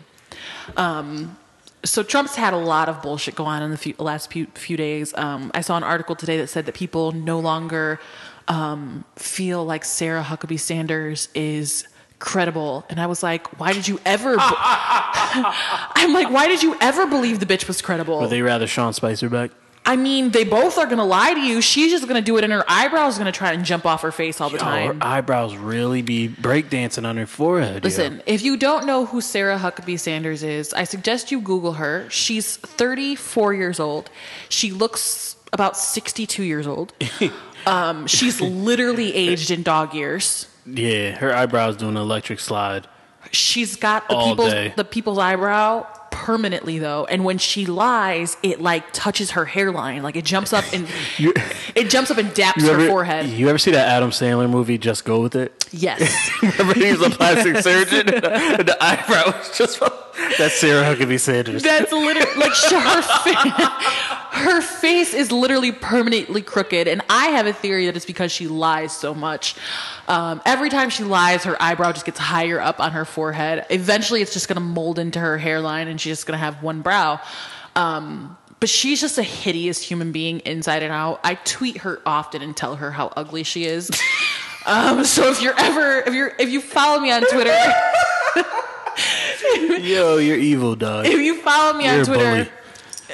[0.76, 1.36] Um,
[1.84, 4.76] so Trump's had a lot of bullshit go on in the few, last few, few
[4.76, 5.14] days.
[5.16, 7.98] Um, I saw an article today that said that people no longer
[8.48, 11.86] um, feel like Sarah Huckabee Sanders is
[12.20, 14.36] credible, and I was like, why did you ever?
[14.36, 18.20] be- I'm like, why did you ever believe the bitch was credible?
[18.20, 19.50] Would they rather Sean Spicer back?
[19.86, 21.60] I mean, they both are gonna lie to you.
[21.62, 24.12] She's just gonna do it, and her eyebrows are gonna try and jump off her
[24.12, 25.00] face all the time.
[25.00, 27.76] her eyebrows really be breakdancing on her forehead.
[27.76, 27.80] yo.
[27.88, 32.08] Listen, if you don't know who Sarah Huckabee Sanders is, I suggest you Google her.
[32.10, 34.10] She's 34 years old.
[34.48, 36.92] She looks about 62 years old.
[37.66, 40.46] um, she's literally aged in dog years.
[40.66, 42.86] Yeah, her eyebrows doing an electric slide.
[43.32, 44.72] She's got the All people's day.
[44.76, 50.16] the people's eyebrow permanently though, and when she lies, it like touches her hairline, like
[50.16, 51.34] it jumps up and You,
[51.74, 53.26] it jumps up and daps her ever, forehead.
[53.26, 54.78] You ever see that Adam Sandler movie?
[54.78, 55.52] Just go with it.
[55.70, 56.30] Yes.
[56.42, 59.80] Remember he was a plastic surgeon, and the eyebrow was just
[60.38, 61.62] that's Sarah Huckabee Sanders.
[61.62, 63.52] That's literally like her face.
[64.32, 68.48] Her face is literally permanently crooked, and I have a theory that it's because she
[68.48, 69.54] lies so much.
[70.08, 73.66] Um, every time she lies, her eyebrow just gets higher up on her forehead.
[73.70, 76.82] Eventually, it's just going to mold into her hairline, and she's just to have one
[76.82, 77.20] brow.
[77.76, 81.20] Um, but she's just a hideous human being inside and out.
[81.24, 83.90] I tweet her often and tell her how ugly she is.
[84.66, 87.56] um, so if you're ever if you're if you follow me on Twitter.
[89.80, 91.06] Yo, you're evil, dog.
[91.06, 92.48] if you follow me You're on Twitter,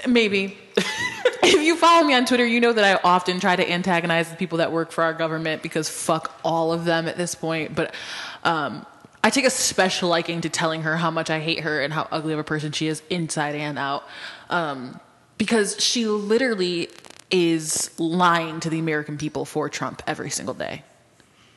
[0.08, 0.58] maybe.
[0.76, 4.36] if you follow me on Twitter, you know that I often try to antagonize the
[4.36, 7.74] people that work for our government because fuck all of them at this point.
[7.74, 7.94] But
[8.42, 8.84] um,
[9.26, 12.06] I take a special liking to telling her how much I hate her and how
[12.12, 14.04] ugly of a person she is inside and out.
[14.50, 15.00] Um,
[15.36, 16.90] because she literally
[17.28, 20.84] is lying to the American people for Trump every single day.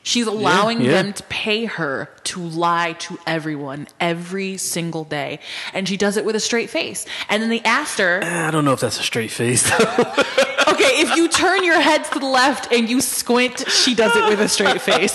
[0.02, 0.92] She's allowing yeah.
[1.02, 5.40] them to pay her to lie to everyone every single day.
[5.74, 7.04] And she does it with a straight face.
[7.28, 9.70] And then they asked her, I don't know if that's a straight face.
[9.80, 9.84] okay,
[11.02, 14.40] if you turn your head to the left and you squint, she does it with
[14.40, 15.14] a straight face.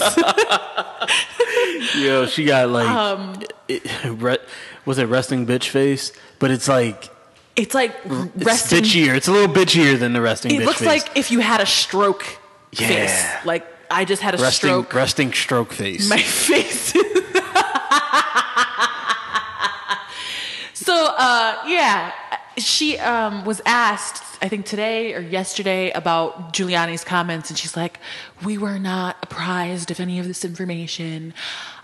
[1.98, 4.42] Yo, she got like, Um, it,
[4.86, 6.12] was it resting bitch face?
[6.40, 7.10] But it's like
[7.56, 8.84] It's like it's resting.
[8.84, 9.16] bitchier.
[9.16, 10.88] It's a little bitchier than the resting It bitch looks face.
[11.06, 12.24] like if you had a stroke
[12.74, 12.88] Yeah.
[12.88, 13.46] face.
[13.46, 14.94] Like I just had a resting stroke.
[14.94, 16.10] resting stroke face.
[16.10, 16.94] my face.
[20.74, 22.12] so uh, yeah,
[22.58, 28.00] she um, was asked, I think today or yesterday, about Giuliani's comments, and she's like,
[28.44, 31.34] "We were not apprised of any of this information.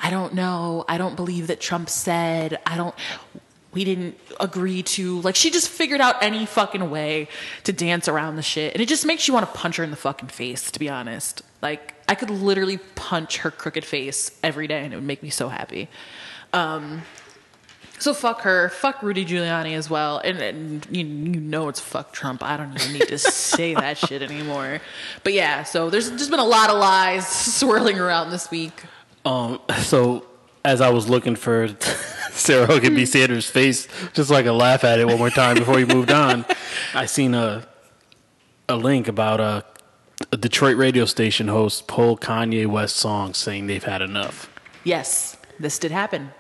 [0.02, 0.86] I don't know.
[0.88, 2.60] I don't believe that Trump said.
[2.66, 2.95] I don't."
[3.74, 7.30] We didn't agree to like she just figured out any fucking way
[7.64, 8.74] to dance around the shit.
[8.74, 10.89] And it just makes you want to punch her in the fucking face, to be
[10.89, 11.41] honest.
[11.62, 15.30] Like I could literally punch her crooked face every day and it would make me
[15.30, 15.88] so happy.
[16.53, 17.03] Um
[18.01, 22.12] so fuck her, fuck Rudy Giuliani as well, and, and you, you know it's fuck
[22.12, 22.41] Trump.
[22.41, 24.82] I don't even need to say that shit anymore.
[25.24, 28.74] But yeah, so there's just been a lot of lies swirling around this week.
[29.24, 30.26] Um, so
[30.66, 31.68] as I was looking for
[32.32, 35.76] Sarah Huckabee Sanders' face, just so I could laugh at it one more time before
[35.76, 36.43] we moved on,
[36.95, 37.68] I seen a
[38.68, 39.66] a link about a,
[40.32, 44.49] a Detroit radio station host pull Kanye West songs saying they've had enough.
[44.84, 46.32] Yes, this did happen.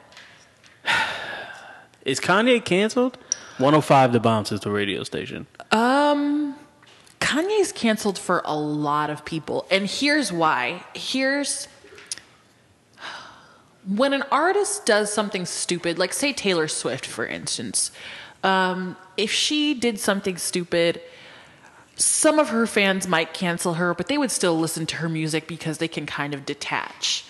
[2.05, 3.17] Is Kanye canceled?
[3.57, 5.45] 105 The Bounce is the radio station.
[5.71, 6.55] Um,
[7.19, 10.83] Kanye's canceled for a lot of people, and here's why.
[10.95, 11.67] Here's
[13.87, 17.91] when an artist does something stupid, like say Taylor Swift, for instance,
[18.43, 21.01] um, if she did something stupid,
[22.01, 25.47] some of her fans might cancel her, but they would still listen to her music
[25.47, 27.25] because they can kind of detach.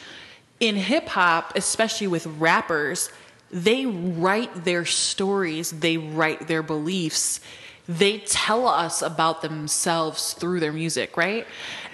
[0.60, 3.10] In hip hop, especially with rappers,
[3.52, 7.42] they write their stories, they write their beliefs,
[7.88, 11.46] they tell us about themselves through their music, right?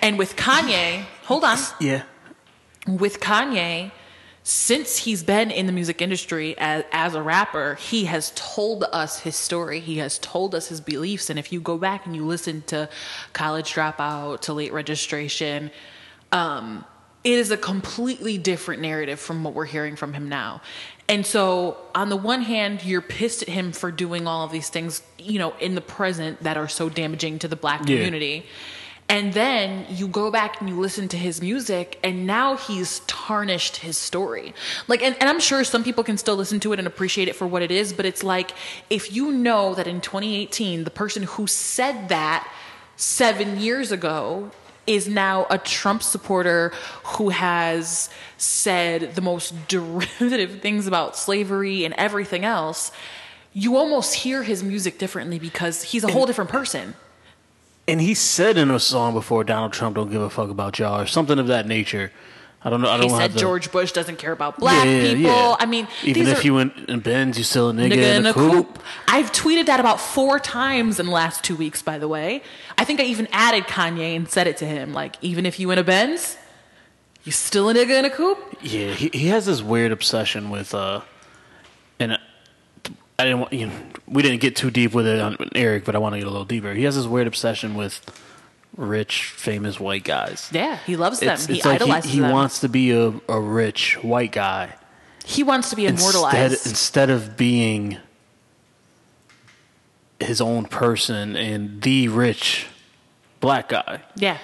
[0.02, 2.04] And with Kanye, hold on Yeah.
[2.88, 3.92] with Kanye,
[4.48, 9.20] since he's been in the music industry as, as a rapper, he has told us
[9.20, 9.82] his story.
[9.82, 11.30] He has told us his beliefs.
[11.30, 12.88] And if you go back and you listen to
[13.34, 15.70] College Dropout, to Late Registration,
[16.32, 16.86] um,
[17.26, 20.62] it is a completely different narrative from what we're hearing from him now.
[21.10, 24.70] And so, on the one hand, you're pissed at him for doing all of these
[24.70, 27.98] things, you know, in the present that are so damaging to the black Yeah.
[29.10, 33.78] And then you go back and you listen to his music, and now he's tarnished
[33.78, 34.54] his story.
[34.90, 37.36] Like, and, and I'm sure some people can still listen to it and appreciate it
[37.36, 38.52] for what it is, but it's like
[38.90, 42.52] if you know that in 2018, the person who said that
[42.98, 44.52] seven years ago
[44.88, 51.94] is now a Trump supporter who has said the most derivative things about slavery and
[51.98, 52.92] everything else,
[53.54, 56.94] you almost hear his music differently because he's a whole different person.
[57.88, 61.00] And he said in a song before, Donald Trump don't give a fuck about y'all,
[61.00, 62.12] or something of that nature.
[62.64, 62.90] I don't know.
[62.90, 65.22] I don't He said to- George Bush doesn't care about black Yeah, yeah, people.
[65.32, 65.56] yeah.
[65.60, 68.16] I mean, even if are, you went in a Benz, you still a nigga, nigga
[68.18, 68.80] in a coupe.
[69.08, 71.82] I've tweeted that about four times in the last two weeks.
[71.82, 72.42] By the way,
[72.78, 74.92] I think I even added Kanye and said it to him.
[74.94, 76.36] Like, even if you in a Benz,
[77.24, 78.40] you still a nigga in a coupe.
[78.62, 81.02] Yeah, he he has this weird obsession with uh,
[82.00, 82.18] and
[83.20, 83.74] I didn't want you know
[84.08, 86.32] we didn't get too deep with it on Eric, but I want to get a
[86.32, 86.74] little deeper.
[86.74, 88.02] He has this weird obsession with
[88.76, 90.50] rich, famous white guys.
[90.52, 91.30] Yeah, he loves them.
[91.30, 92.32] It's, he it's like idolizes he, he them.
[92.32, 94.76] wants to be a, a rich white guy
[95.28, 96.66] he wants to be immortalized.
[96.66, 97.98] instead of being
[100.22, 102.66] his own person and the rich
[103.42, 104.02] black guy.
[104.16, 104.38] yeah,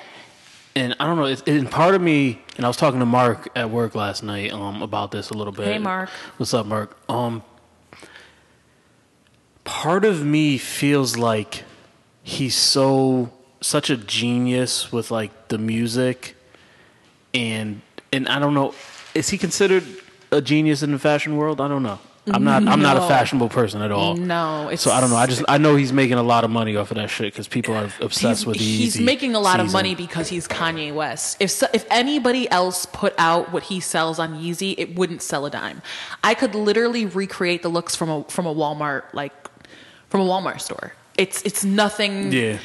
[0.75, 1.25] and I don't know.
[1.25, 4.51] It's, and part of me, and I was talking to Mark at work last night
[4.51, 5.67] um, about this a little bit.
[5.67, 6.09] Hey, Mark.
[6.35, 6.97] what's up, Mark?
[7.09, 7.43] Um,
[9.83, 11.63] part of me feels like
[12.23, 13.29] he's so
[13.59, 16.37] such a genius with like the music,
[17.33, 17.81] and
[18.13, 18.73] and I don't know.
[19.13, 19.83] Is he considered
[20.31, 21.59] a genius in the fashion world?
[21.59, 21.99] I don't know.
[22.31, 22.65] I'm not.
[22.65, 24.15] I'm not a fashionable person at all.
[24.15, 25.17] No, it's- so I don't know.
[25.17, 27.49] I just I know he's making a lot of money off of that shit because
[27.49, 31.35] people are obsessed with he's making a lot of money because he's Kanye West.
[31.41, 35.45] If so, if anybody else put out what he sells on Yeezy, it wouldn't sell
[35.45, 35.81] a dime.
[36.23, 39.33] I could literally recreate the looks from a from a Walmart like
[40.13, 40.93] from a Walmart store.
[41.17, 42.31] It's it's nothing.
[42.31, 42.59] Yeah.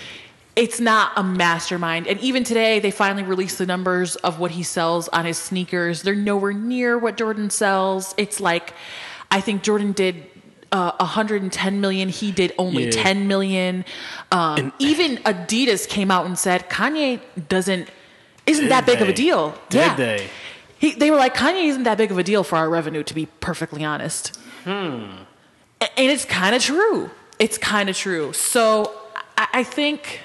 [0.55, 2.07] It's not a mastermind.
[2.07, 6.03] And even today, they finally released the numbers of what he sells on his sneakers.
[6.03, 8.15] They're nowhere near what Jordan sells.
[8.19, 8.75] It's like,
[9.31, 10.27] I think Jordan did
[10.71, 12.11] uh, 110 million.
[12.11, 12.91] He did only Yeah.
[12.91, 13.87] 10 million.
[14.31, 17.89] Um, even Adidas came out and said Kanye doesn't
[18.45, 19.55] isn't that big of a deal.
[19.71, 19.97] Did yeah.
[19.97, 20.29] they?
[20.79, 23.15] He, they were like Kanye isn't that big of a deal for our revenue, to
[23.15, 24.37] be perfectly honest.
[24.65, 25.25] Hmm.
[25.81, 27.11] And it's kind of true.
[27.39, 28.33] It's kind of true.
[28.33, 28.93] So
[29.37, 30.21] I, I think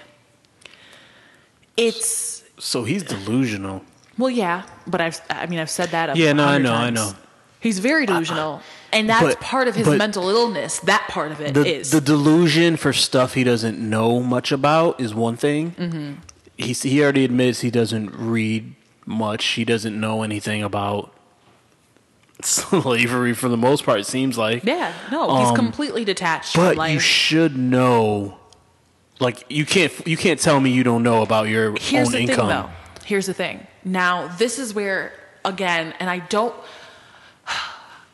[1.77, 3.83] it's So he's delusional.
[4.17, 4.63] well, yeah.
[4.87, 6.09] But I've I mean I've said that.
[6.15, 7.13] a Yeah, no, I know, I know.
[7.59, 8.61] He's very delusional,
[8.91, 10.79] and that's but- part of his mental illness.
[10.79, 14.99] That part of it is The the delusion for stuff he doesn't know much about
[14.99, 15.71] is one thing.
[15.71, 16.13] Mm-hmm.
[16.57, 19.45] He he already admits he doesn't read much.
[19.45, 21.13] He doesn't know anything about
[22.49, 23.99] slavery for the most part.
[23.99, 24.63] It seems like.
[24.63, 24.93] yeah.
[25.11, 28.37] No, he's Um, completely detached But you should know.
[29.19, 32.19] Like you can't you can't tell me you don't know about your Here's own the
[32.21, 32.35] income.
[32.37, 32.69] thing, though.
[33.05, 33.65] Here's the thing.
[33.85, 35.13] Now, this is where,
[35.45, 36.55] again, and I don't.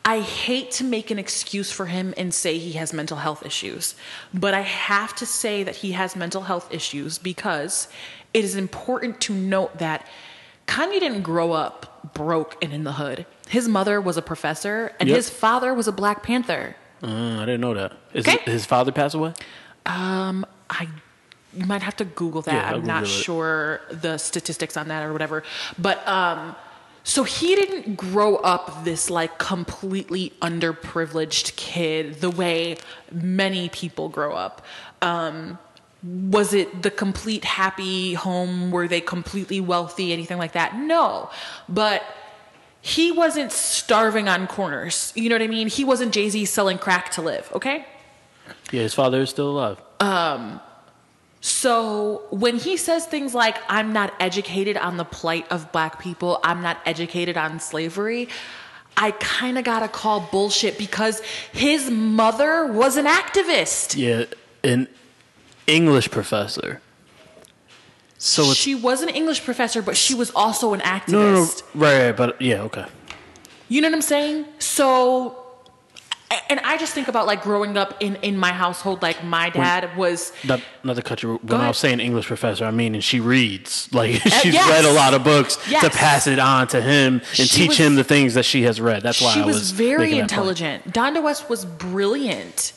[0.04, 3.94] I hate to make an excuse for him and say he has mental health issues,
[4.32, 7.86] but I have to say that he has mental health issues because
[8.32, 10.06] it is important to note that
[10.66, 13.26] Kanye didn't grow up broke and in the hood.
[13.50, 15.16] His mother was a professor, and Yep.
[15.16, 16.76] his father was a Black Panther.
[17.02, 17.92] Uh, I didn't know that.
[18.14, 18.38] Is Okay.
[18.44, 19.32] his father passed away?
[19.86, 20.88] Um, I
[21.52, 22.54] you might have to Google that.
[22.54, 23.22] Yeah, I'll I'm not Google it.
[23.24, 25.42] sure the statistics on that or whatever.
[25.78, 26.54] But um
[27.02, 32.76] so he didn't grow up this like completely underprivileged kid the way
[33.10, 34.62] many people grow up.
[35.02, 35.58] Um
[36.04, 38.70] was it the complete happy home?
[38.70, 40.12] Were they completely wealthy?
[40.12, 40.76] Anything like that?
[40.76, 41.30] No.
[41.68, 42.02] But
[42.80, 45.12] he wasn't starving on corners.
[45.14, 45.68] You know what I mean?
[45.68, 47.84] He wasn't Jay Z selling crack to live, okay?
[48.70, 49.80] Yeah, his father is still alive.
[50.00, 50.60] Um,
[51.40, 56.40] so when he says things like, I'm not educated on the plight of black people,
[56.42, 58.28] I'm not educated on slavery,
[58.96, 61.20] I kind of got to call bullshit because
[61.52, 63.96] his mother was an activist.
[63.96, 64.24] Yeah,
[64.62, 64.88] an
[65.66, 66.82] English professor.
[68.22, 71.08] So it's she was an English professor, but she was also an activist.
[71.12, 72.84] no, no, no, right, right, but yeah, okay.
[73.68, 74.44] You know what I'm saying?
[74.58, 75.36] So,
[76.50, 79.96] and I just think about like growing up in, in my household, like my dad
[79.96, 80.32] was.
[80.46, 81.36] Not, not cut you.
[81.42, 84.68] When I was saying English professor, I mean, and she reads like uh, she's yes.
[84.68, 85.82] read a lot of books Yes.
[85.82, 88.64] to pass it on to him and She teach was- him the things that she
[88.64, 89.02] has read.
[89.02, 90.32] That's why she I was, She was very making that point.
[90.60, 90.92] intelligent.
[90.92, 92.74] Donda West was brilliant.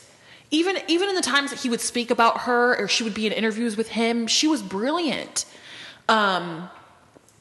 [0.54, 3.26] Even even in the times that he would speak about her or she would be
[3.26, 5.44] in interviews with him, she was brilliant.
[6.08, 6.68] Um,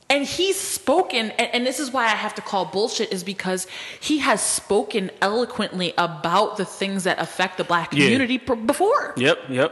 [0.10, 3.68] and he's spoken, and, and this is why I have to call bullshit, is because
[4.00, 8.04] he has spoken eloquently about the things that affect the black Yeah.
[8.06, 9.14] community pr- before.
[9.18, 9.72] Yep, yep.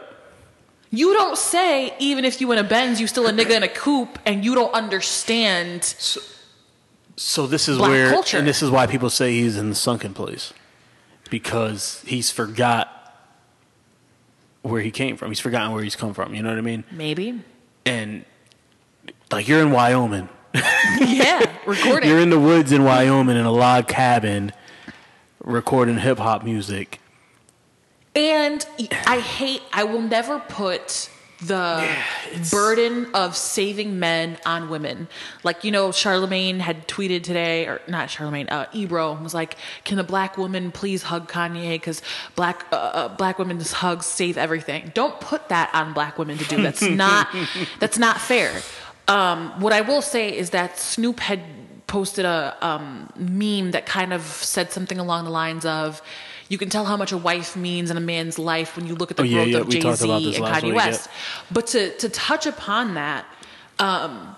[0.90, 3.68] You don't say, even if you in a Benz, you still a nigga in a
[3.68, 5.84] coupe, and you don't understand.
[7.16, 8.38] So this is Black where, culture.
[8.38, 10.54] and this is why people say he's in the sunken place,
[11.30, 12.88] because he's forgot
[14.62, 15.30] where he came from.
[15.30, 16.34] He's forgotten where he's come from.
[16.36, 16.84] You know what I mean?
[16.92, 17.42] Maybe.
[17.86, 18.26] And
[19.32, 20.30] like you're in Wyoming.
[21.00, 22.10] Yeah, recording.
[22.10, 24.52] You're in the woods in Wyoming in a log cabin
[25.44, 27.00] recording hip hop music.
[28.14, 28.66] And
[29.08, 31.10] I hate, I will never put
[31.42, 31.88] the
[32.52, 35.08] burden of saving men on women.
[35.44, 39.98] Like, you know, Charlamagne had tweeted today, or not Charlamagne, uh, Ebro was like, can
[39.98, 41.74] the black woman please hug Kanye?
[41.74, 42.02] Because
[42.36, 44.92] black, uh, uh, black women's hugs save everything.
[44.94, 46.62] Don't put that on black women to do.
[46.62, 47.28] That's not,
[47.80, 48.62] that's not fair.
[49.08, 51.42] Um, what I will say is that Snoop had
[51.88, 56.02] posted a um, meme that kind of said something along the lines of,
[56.52, 59.10] "You can tell how much a wife means in a man's life when you look
[59.12, 61.10] at the Oh, yeah, growth yeah, of Jay Z and Kanye week, West."
[61.56, 63.26] But to to touch upon that,
[63.80, 64.36] um,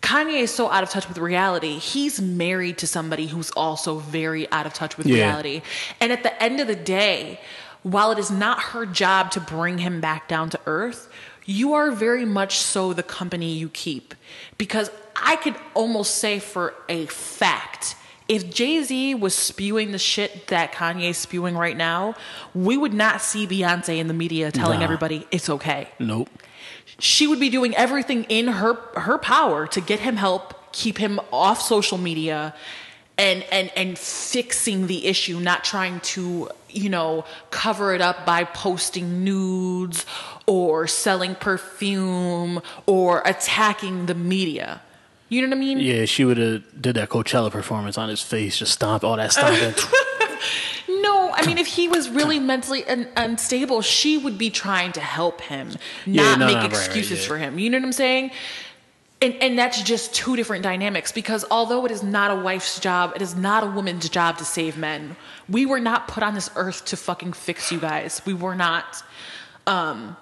[0.00, 1.74] Kanye is so out of touch with reality.
[1.78, 5.16] He's married to somebody who's also very out of touch with Yeah.
[5.16, 5.62] reality.
[6.00, 7.40] And at the end of the day,
[7.82, 11.08] while it is not her job to bring him back down to earth,
[11.46, 14.14] you are very much so the company you keep.
[14.56, 17.96] Because I could almost say for a fact,
[18.28, 22.14] if Jay Z was spewing the shit that Kanye's spewing right now,
[22.54, 24.84] we would not see Beyonce in the media telling Nah.
[24.84, 26.30] everybody it's okay Nope.
[26.98, 31.20] she would be doing everything in her her power to get him help, keep him
[31.32, 32.54] off social media,
[33.18, 38.42] and and and fixing the issue, not trying to you know cover it up by
[38.44, 40.04] posting nudes
[40.46, 44.80] or selling perfume or attacking the media.
[45.28, 45.80] You know what I mean?
[45.80, 49.32] Yeah, she would have did that Coachella performance on his face, just stomped all that
[49.32, 49.74] stomping.
[50.88, 55.00] No, I mean, if he was really mentally un- unstable, she would be trying to
[55.00, 57.26] help him, not Yeah, no, make no, right, right, excuses yeah.
[57.26, 57.58] for him.
[57.58, 58.30] You know what I'm saying?
[59.24, 63.12] and and that's just two different dynamics because although it is not a wife's job,
[63.16, 65.16] it is not a woman's job to save men.
[65.48, 68.20] We were not put on this earth to fucking fix you guys.
[68.26, 69.02] We were not.
[69.66, 70.16] Um,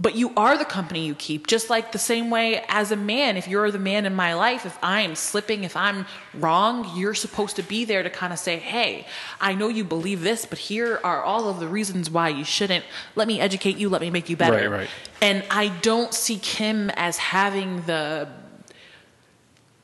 [0.00, 1.46] but you are the company you keep.
[1.46, 4.66] Just like the same way as a man, if you're the man in my life,
[4.66, 8.38] if I am slipping, if I'm wrong, you're supposed to be there to kind of
[8.38, 9.06] say, hey,
[9.40, 12.84] I know you believe this, but here are all of the reasons why you shouldn't.
[13.14, 14.56] Let me educate you, let me make you better.
[14.56, 14.88] Right, right.
[15.20, 18.28] And I don't see Kim as having the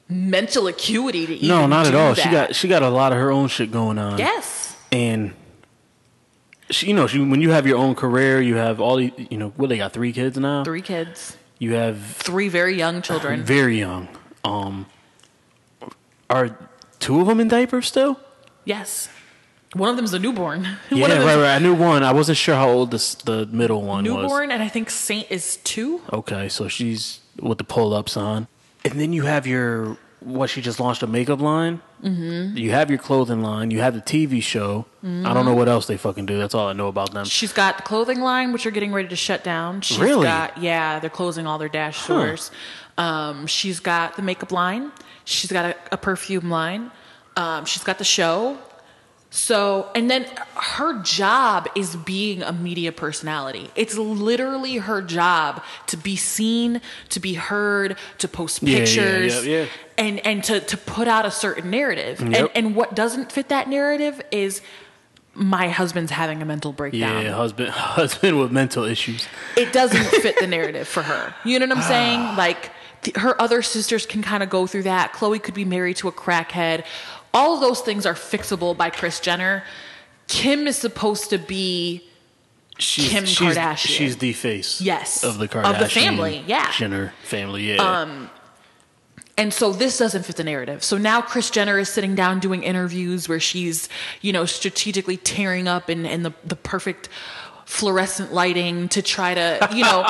[0.09, 2.15] mental acuity to even No, not at all.
[2.15, 4.19] She got she got a lot of her own shit going on.
[4.19, 4.77] Yes.
[4.91, 5.35] and
[6.71, 9.39] she, you know, she, when you have your own career, you have all the, you
[9.39, 10.65] know, what they got three kids now.
[10.65, 13.43] Three kids, You have three very young children.
[13.43, 14.09] very young.
[14.45, 14.87] Um,
[16.31, 16.59] are
[16.99, 18.19] two of them in diapers still?
[18.65, 19.09] yes.
[19.75, 20.67] One of them's a newborn.
[20.91, 21.57] Yeah, right, right.
[21.57, 22.03] I knew one.
[22.03, 24.23] I wasn't sure how old this the middle one was.
[24.23, 26.01] newborn, and I think Saint is two.
[26.11, 28.47] Okay, so she's with the pull ups on,
[28.83, 30.49] and then you have your what?
[30.49, 31.83] She just launched a makeup line.
[32.03, 32.57] Mm-hmm.
[32.57, 33.71] You have your clothing line.
[33.71, 34.87] You have the TV show.
[35.03, 36.39] I don't know what else they fucking do.
[36.39, 37.25] That's all I know about them.
[37.25, 39.81] She's got the clothing line, which are getting ready to shut down.
[39.81, 40.25] She's Really?
[40.25, 42.51] got yeah, they're closing all their DASH stores.
[42.97, 44.93] Um, she's got the makeup line.
[45.25, 46.91] She's got a, a perfume line.
[47.37, 48.59] Um, she's got the show.
[49.31, 50.25] So, and then
[50.57, 53.71] her job is being a media personality.
[53.77, 59.47] It's literally her job to be seen, to be heard, to post Yeah, yeah, pictures,
[59.47, 59.67] yeah, yeah.
[59.99, 62.21] and and to to put out a certain narrative.
[62.21, 62.53] And Yep.
[62.55, 64.63] and what doesn't fit that narrative is
[65.35, 67.69] my husband's having a mental breakdown Yeah, husband,
[68.01, 69.29] husband with mental issues.
[69.57, 71.35] it doesn't fit the narrative for her.
[71.45, 72.37] You know what I'm saying?
[72.37, 72.73] Like
[73.17, 75.13] her other sisters can kind of go through that.
[75.13, 76.85] Khloe could be married to a crackhead.
[77.35, 79.65] All of those things are fixable by Kris Jenner.
[80.27, 82.05] Kim is supposed to be
[82.79, 83.77] She's, Kim she's, Kardashian.
[83.77, 84.81] She's the face.
[84.81, 85.25] Yes.
[85.25, 86.71] of the Of the Kardashian family, yeah.
[86.73, 87.75] Jenner family.
[87.75, 87.83] Yeah.
[87.83, 88.31] Um,
[89.37, 90.85] and so this doesn't fit the narrative.
[90.85, 93.89] So now Kris Jenner is sitting down doing interviews where she's,
[94.21, 97.09] you know, strategically tearing up in, in the, the perfect
[97.65, 100.07] fluorescent lighting to try to, you know,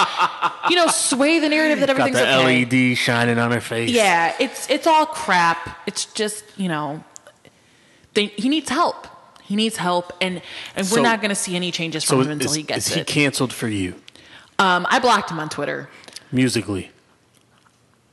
[0.71, 2.91] you know, sway the narrative that Got everything's the okay.
[2.91, 3.91] LED shining on her face.
[3.91, 5.79] Yeah, it's it's all crap.
[5.87, 7.03] It's just you know,
[8.15, 9.07] they, he needs help.
[9.43, 10.43] He needs help, and
[10.77, 12.63] and we're So- not going to see any changes So from him until is, he
[12.63, 13.07] gets is he it.
[13.07, 13.95] canceled for you
[14.59, 15.89] um, I blocked him on Twitter.
[16.33, 16.91] musically?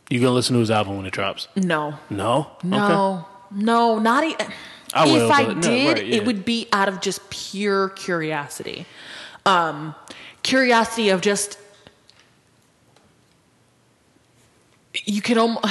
[0.09, 1.47] You gonna listen to his album when it drops?
[1.55, 2.51] No, No.
[2.59, 2.69] Okay.
[2.69, 4.47] no, no, not even.
[4.93, 6.15] I will, if I but no, did, right, yeah.
[6.17, 8.85] it would be out of just pure curiosity.
[9.47, 9.95] Um,
[10.43, 11.57] curiosity of just
[15.05, 15.65] you can almost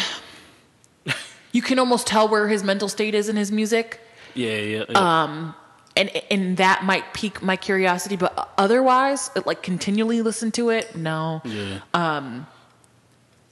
[1.52, 4.00] you can almost tell where his mental state is in his music.
[4.34, 4.84] Yeah, yeah.
[4.88, 5.52] yeah.
[5.96, 11.40] and and that might pique my curiosity but otherwise like continually listen to it no
[11.44, 11.80] yeah.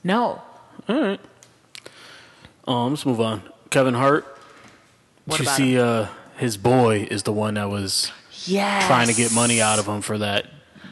[0.05, 0.43] no
[0.89, 1.21] All right.
[2.67, 3.43] Um, let's move on.
[3.71, 4.25] Kevin Hart.
[5.25, 6.07] What Did you about see uh
[6.39, 8.11] his boy is the one that was
[8.45, 10.47] yes trying to get money out of him for that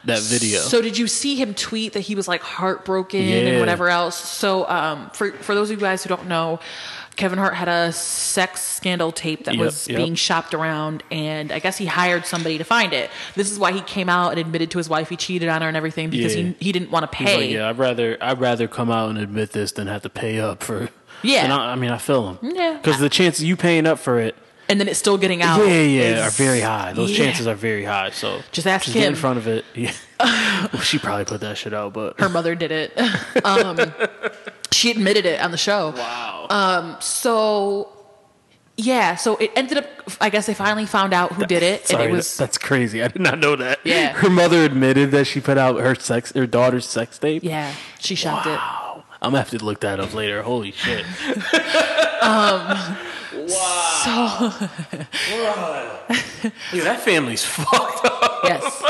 [0.04, 0.60] that video.
[0.60, 3.36] so did you see him tweet that he was like heartbroken Yeah.
[3.36, 6.60] and whatever else so um for for those of you guys who don't know
[7.20, 9.98] Kevin Hart had a sex scandal tape that Yep, was yep.
[9.98, 13.10] being shopped around, and I guess he hired somebody to find it.
[13.34, 15.68] This is why he came out and admitted to his wife he cheated on her
[15.68, 16.44] and everything because Yeah.
[16.44, 17.36] he, he didn't want to pay.
[17.36, 20.40] like, yeah, I'd rather I'd rather come out and admit this than have to pay
[20.40, 20.88] up for.
[21.22, 21.44] Yeah.
[21.44, 22.54] And I, I mean, I feel him.
[22.56, 22.78] Yeah.
[22.82, 24.34] Because the chances you paying up for it,
[24.70, 25.58] And then it's still getting out.
[25.58, 26.94] yeah, yeah, is- are very high.
[26.94, 27.24] Those yeah.
[27.26, 28.10] chances are very high.
[28.12, 29.66] So Just ask him get in front of it.
[29.74, 29.92] Yeah.
[30.72, 32.92] well, she probably put that shit out, but her mother did it.
[33.44, 33.78] um,
[34.72, 35.90] she admitted it on the show.
[35.96, 36.46] wow.
[36.50, 37.88] Um, So,
[38.76, 39.16] yeah.
[39.16, 39.86] So it ended up.
[40.20, 42.36] I guess they finally found out who did it, Sorry, and it was.
[42.36, 43.02] that's crazy.
[43.02, 43.78] I did not know that.
[43.84, 44.12] Yeah.
[44.12, 47.44] Her mother admitted that she put out her sex, her daughter's sex tape.
[47.44, 49.04] yeah, she shopped Wow.
[49.22, 50.42] I'm gonna have to look that up later.
[50.42, 51.04] Holy shit.
[52.22, 52.96] wow.
[54.02, 54.50] So,
[56.72, 58.40] Dude, that family's fucked up.
[58.44, 58.82] Yes.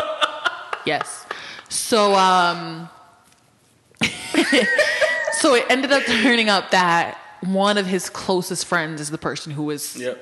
[0.86, 1.26] Yes.
[1.68, 2.88] So, um,
[5.40, 9.52] so it ended up turning up that one of his closest friends is the person
[9.52, 10.16] who was Jo-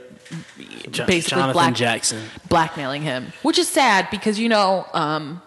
[1.06, 2.22] Basically Jonathan black- Jackson.
[2.48, 5.42] blackmailing him, which is sad because you know, um,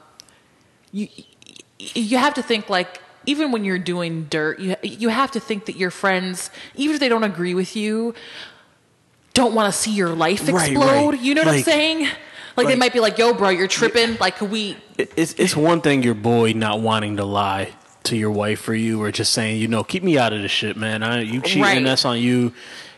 [0.92, 1.08] you
[1.80, 5.66] you have to think like even when you're doing dirt, you you have to think
[5.66, 8.14] that your friends, even if they don't agree with you,
[9.34, 11.12] don't want to see your life explode.
[11.12, 11.22] right.
[11.22, 12.08] You know what I'm saying?
[12.58, 14.76] Like, they might be like, "Yo, bro, you're tripping." Like, could we?
[14.98, 17.72] It's it's one thing your boy not wanting to lie
[18.04, 20.52] to your wife for you, or just saying, you know, keep me out of this
[20.52, 21.04] shit, man.
[21.04, 21.84] I, you cheating, Right.
[21.84, 22.54] that's on you.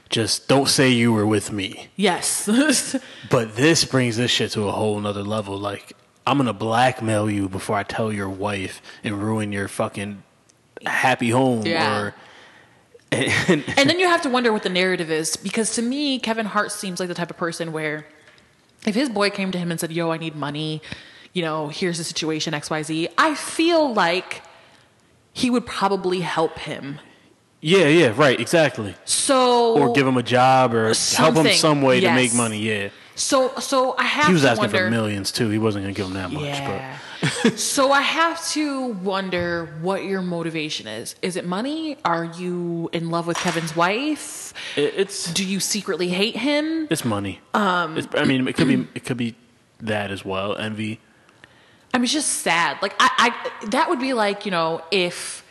[0.10, 1.88] Just don't say you were with me.
[1.96, 2.48] Yes.
[3.30, 5.58] But this brings this shit to a whole nother level.
[5.58, 5.94] Like,
[6.28, 10.22] I'm gonna blackmail you before I tell your wife and ruin your fucking
[10.86, 11.98] happy home Yeah.
[12.00, 12.16] or
[13.12, 16.48] And, and then you have to wonder what the narrative is because to me kevin
[16.48, 18.06] hart seems like the type of person where
[18.88, 20.82] if his boy came to him and said yo i need money
[21.32, 24.42] you know here's the situation xyz i feel like
[25.34, 27.00] he would probably help him
[27.66, 28.94] yeah, yeah, right, exactly.
[29.06, 32.60] so Or give him a job or help him some way to make money.
[32.60, 35.50] Yeah, so so i have he was to asking wonder for millions too.
[35.50, 36.44] He wasn't gonna give him that much.
[36.44, 36.98] yeah
[37.56, 43.10] so i have to wonder what your motivation is is it money are you in
[43.12, 47.40] love with kevin's wife it's do you secretly hate him it's money.
[47.54, 49.36] Um, it's, I mean, it could be it could be
[49.80, 50.56] that as well.
[50.56, 51.00] Envy.
[51.94, 52.82] I mean, it's just sad.
[52.82, 53.10] Like I,
[53.62, 55.44] I, that would be like you know if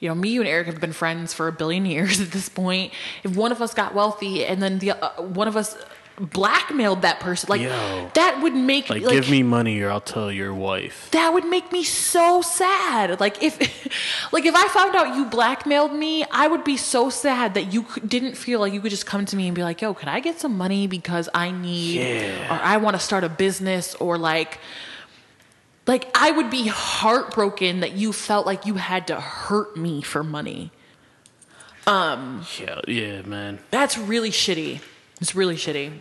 [0.00, 2.48] you know me, you and Eric have been friends for a billion years at this
[2.48, 2.92] point.
[3.24, 5.76] If one of us got wealthy and then the uh, one of us
[6.20, 8.10] blackmailed that person, like Yo.
[8.14, 11.08] that would make Like, like, give me money or I'll tell your wife.
[11.12, 13.18] that would make me so sad.
[13.18, 13.58] Like if,
[14.32, 17.86] like if I found out you blackmailed me, I would be so sad that you
[18.06, 20.20] didn't feel like you could just come to me and be like, "Yo, can I
[20.20, 22.54] get some money because I need, Yeah.
[22.58, 24.58] or I want to start a business, or like."
[25.86, 30.22] Like I would be heartbroken that you felt like you had to hurt me for
[30.22, 30.70] money.
[31.86, 33.58] Um, yeah, yeah, man.
[33.70, 34.80] That's really shitty.
[35.20, 35.98] It's really shitty.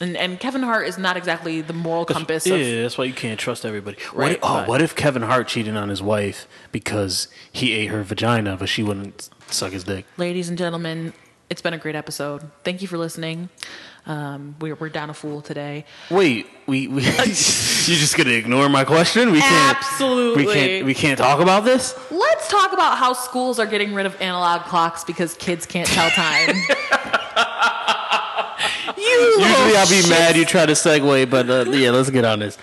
[0.00, 3.12] And and Kevin Hart is not exactly the moral compass Yeah, of that's why you
[3.12, 3.98] can't trust everybody.
[4.12, 7.86] What Right, if- oh, what if Kevin Hart cheated on his wife because he ate
[7.86, 10.06] her vagina, but she wouldn't suck his dick?
[10.16, 11.12] ladies and gentlemen,
[11.50, 12.50] it's been a great episode.
[12.64, 13.50] Thank you for listening.
[14.06, 15.86] Um, we're, we're down a fool today.
[16.10, 19.32] Wait, we, we you're just gonna ignore my question?
[19.32, 19.78] We can't.
[19.78, 20.44] Absolutely.
[20.44, 20.84] We can't.
[20.84, 21.98] We can't talk about this.
[22.10, 26.10] Let's talk about how schools are getting rid of analog clocks because kids can't tell
[26.10, 26.48] time.
[28.98, 32.26] you Usually, I'll be shit- mad you try to segue, but uh, yeah, let's get
[32.26, 32.58] on this.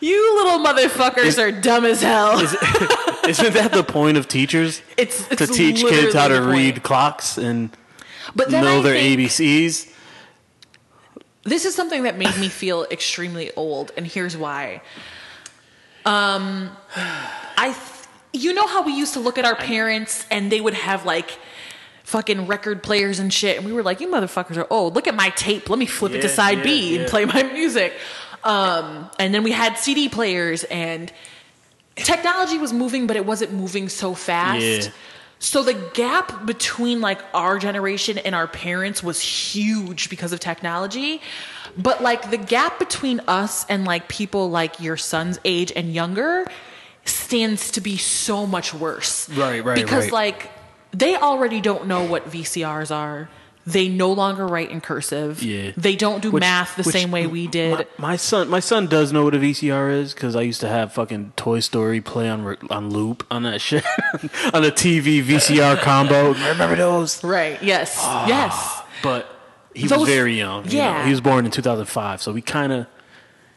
[0.00, 2.40] You little motherfuckers are dumb as hell.
[3.28, 7.38] Isn't that the point of teachers it's, it's to teach kids how to read clocks
[7.38, 7.70] and
[8.34, 9.91] but know I their ABCs?
[11.44, 14.82] This is something that made me feel extremely old and here's why.
[16.04, 16.70] Um
[17.56, 20.74] i th- you know how we used to look at our parents and they would
[20.74, 21.38] have like
[22.04, 24.94] fucking record players and shit and we were like you motherfuckers are old.
[24.94, 25.68] Look at my tape.
[25.68, 27.00] Let me flip it to side yeah, b yeah.
[27.00, 27.92] and play my music.
[28.44, 31.12] Um and then we had cd players and
[31.96, 34.62] technology was moving but it wasn't moving so fast.
[34.62, 34.88] Yeah.
[35.42, 41.20] So the gap between like our generation and our parents was huge because of technology.
[41.76, 46.46] But like the gap between us and like people like your son's age and younger
[47.04, 49.28] stands to be so much worse.
[49.30, 50.12] Right, right, Because right.
[50.12, 50.50] like
[50.92, 53.28] they already don't know what VCRs are.
[53.64, 55.42] They no longer write in cursive.
[55.42, 55.70] Yeah.
[55.76, 57.78] They don't do Which- math the which- same way we did.
[57.96, 60.68] My, my son, my son does know what a VCR is because I used to
[60.68, 63.84] have fucking Toy Story play on on loop on that shit
[64.52, 66.32] on the TV VCR combo.
[66.32, 67.22] Remember those?
[67.22, 67.62] right.
[67.62, 67.96] Yes.
[68.00, 68.82] Ah, yes.
[69.02, 69.28] But
[69.74, 70.64] he Those- was very young.
[70.64, 70.84] you know.
[70.84, 71.04] yeah.
[71.04, 72.86] he was born in 2005, so we kind of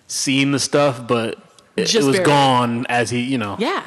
[0.08, 1.38] seen the stuff, but
[1.76, 2.24] it, it was barely.
[2.26, 3.56] gone as he, you know.
[3.60, 3.84] Yeah.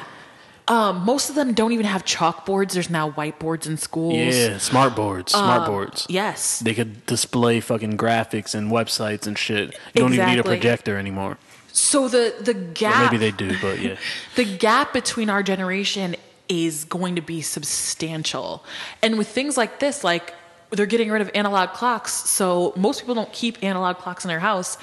[0.69, 2.73] Um, most of them don't even have chalkboards.
[2.73, 4.13] There's now whiteboards in schools.
[4.35, 6.05] Yeah, smart boards, smart boards.
[6.09, 6.59] Yes.
[6.59, 9.71] They could display fucking graphics and websites and shit.
[9.95, 10.55] You don't even need a Exactly.
[10.57, 11.37] projector anymore.
[11.71, 13.95] So the the Or gap maybe they do, but yeah.
[14.35, 16.15] the gap between our generation
[16.47, 18.63] is going to be substantial.
[19.01, 20.33] And with things like this, like
[20.71, 24.39] they're getting rid of analog clocks, so most people don't keep analog clocks in their
[24.39, 24.77] house.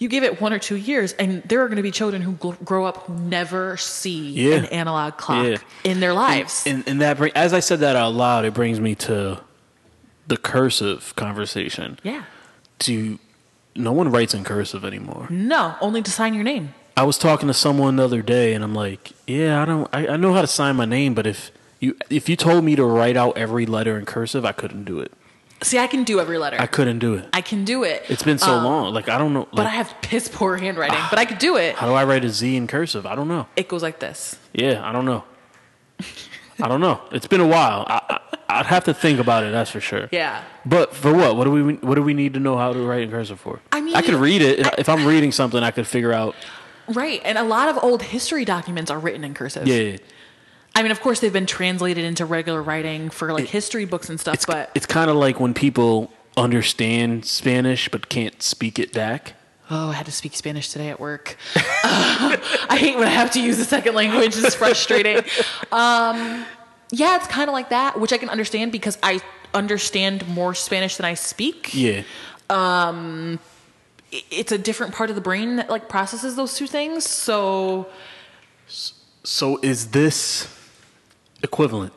[0.00, 2.32] You give it one or two years, and there are going to be children who
[2.32, 4.54] gl- grow up who never see Yeah.
[4.56, 5.56] an analog clock Yeah.
[5.84, 6.64] in their lives.
[6.66, 9.38] And, and that bring, as I said that out loud, it brings me to
[10.26, 11.98] the cursive conversation.
[12.02, 12.24] yeah.
[12.80, 13.18] To
[13.76, 15.26] no one writes in cursive anymore.
[15.28, 16.72] No, only to sign your name.
[16.96, 19.88] I was talking to someone the other day, and I'm like, "Yeah, I don't.
[19.92, 22.74] I, I know how to sign my name, but if you if you told me
[22.76, 25.12] to write out every letter in cursive, I couldn't do it.
[25.62, 26.56] See, I can do every letter.
[26.58, 27.28] I couldn't do it.
[27.34, 28.04] I can do it.
[28.08, 28.94] It's been so Um, long.
[28.94, 29.46] Like I don't know.
[29.52, 30.98] But I have piss poor handwriting.
[31.10, 31.76] but I could do it.
[31.76, 33.04] how do I write a Z in cursive?
[33.06, 33.46] I don't know.
[33.56, 34.36] It goes like this.
[34.54, 35.24] Yeah, I don't know.
[36.62, 37.00] I don't know.
[37.12, 37.84] It's been a while.
[37.88, 39.52] I, I, I'd have to think about it.
[39.52, 40.08] That's for sure.
[40.12, 40.42] Yeah.
[40.66, 41.36] But for what?
[41.36, 43.60] What do we what do we need to know how to write in cursive for?
[43.72, 45.62] I mean, I could read it if I'm reading something.
[45.62, 46.34] I could figure out.
[46.88, 47.20] Right.
[47.24, 49.66] And a lot of old history documents are written in cursive.
[49.68, 49.98] Yeah,
[50.74, 54.18] I mean, of course, they've been translated into regular writing for like history books and
[54.20, 58.92] stuff, it's but it's kind of like when people understand Spanish but can't speak it
[58.92, 59.34] back.
[59.70, 61.36] oh, I had to speak Spanish today at work.
[61.56, 61.60] Uh,
[62.68, 64.36] I hate when I have to use a second language.
[64.36, 65.22] It's frustrating.
[65.72, 66.44] Um,
[66.92, 69.20] yeah, it's kind of like that, which I can understand because I
[69.54, 71.72] understand more Spanish than I speak.
[71.74, 72.02] Yeah,
[72.48, 73.38] I-
[74.30, 77.04] It's a different part of the brain that like processes those two things.
[77.08, 77.86] So
[78.66, 80.48] So is this
[81.42, 81.92] equivalent?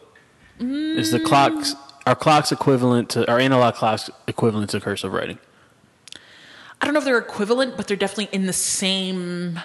[0.60, 1.76] Is the clocks
[2.06, 5.40] are clocks equivalent to are analog clocks equivalent to cursive writing?
[6.80, 9.60] I don't know if they're equivalent, but they're definitely in the same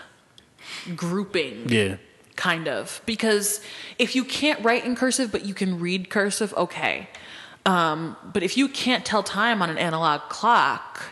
[0.96, 1.68] grouping.
[1.68, 1.96] Yeah.
[2.36, 3.60] kind of because
[3.98, 7.08] if you can't write in cursive but you can read cursive okay
[7.66, 11.02] um, but if you can't tell time on an analog clock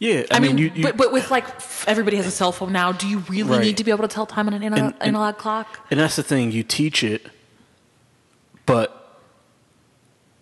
[0.00, 1.44] Yeah, i, mean, you, you but, but with like
[1.86, 3.60] everybody has a cell phone now do you really Right.
[3.60, 6.00] need to be able to tell time on an ana- And- and- analog clock and
[6.00, 6.50] that's the thing.
[6.52, 7.26] You teach it,
[8.66, 8.96] but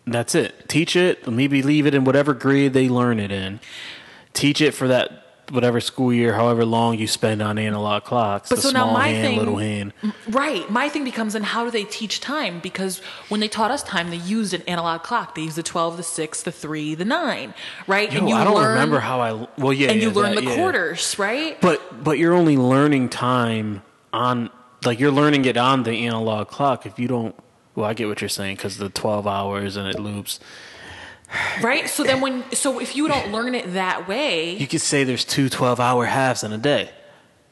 [0.06, 0.68] that's it.
[0.68, 1.26] Teach it.
[1.28, 3.60] Maybe leave it in whatever grade they learn it in.
[4.32, 8.48] Teach it for that whatever school year, however long you spend on analog clocks.
[8.48, 9.92] But the so now small my hand, thing- little hand.
[10.28, 13.82] right my thing becomes then how do they teach time because when they taught us
[13.82, 17.04] time they used an analog clock they used the 12 the 6 the 3 the
[17.04, 17.54] 9
[17.86, 19.32] right Yo, and you I don't remember how I.
[19.56, 20.56] Well, yeah, and you yeah, learn that- the yeah.
[20.56, 23.82] quarters right But but you're only learning time
[24.12, 24.50] on
[24.84, 26.86] like you're learning it on the analog clock.
[26.86, 27.34] If you don't,
[27.74, 30.38] well, I get what you're saying because the 12 hours and it loops.
[31.62, 35.04] Right so then when so if you don't learn it that way You could say
[35.04, 36.90] there's two 12 hour halves in a day.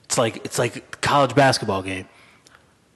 [0.05, 2.09] It's like it's like college basketball game.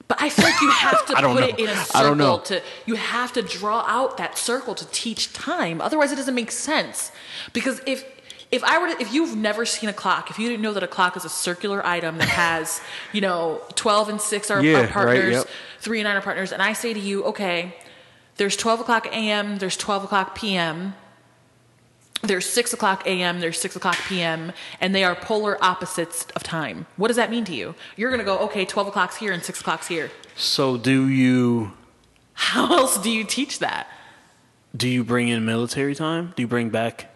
[0.07, 1.37] But I feel like you have to put know.
[1.37, 2.39] it in a I don't circle know.
[2.45, 5.81] to you have to draw out that circle to teach time.
[5.81, 7.11] Otherwise it doesn't make sense.
[7.53, 8.03] Because if
[8.51, 10.83] if I were to, if you've never seen a clock, if you didn't know that
[10.83, 12.81] a clock is a circular item that has,
[13.13, 15.47] you know, 12 and 6 are, Yeah, are right, partners, yep.
[15.79, 17.73] 3 and 9 are partners, and I say to you, okay,
[18.41, 20.95] there's 12 o'clock a.m., there's 12 o'clock p.m.,
[22.23, 26.87] there's 6 o'clock a.m., there's 6 o'clock p.m., and they are polar opposites of time.
[26.97, 27.75] What does that mean to you?
[27.97, 30.09] You're going to go, okay, 12 o'clock's here and 6 o'clock's here.
[30.35, 31.73] So do you
[32.33, 33.87] How else do you teach that?
[34.75, 36.33] do you bring in military time?
[36.35, 37.10] Do you bring back?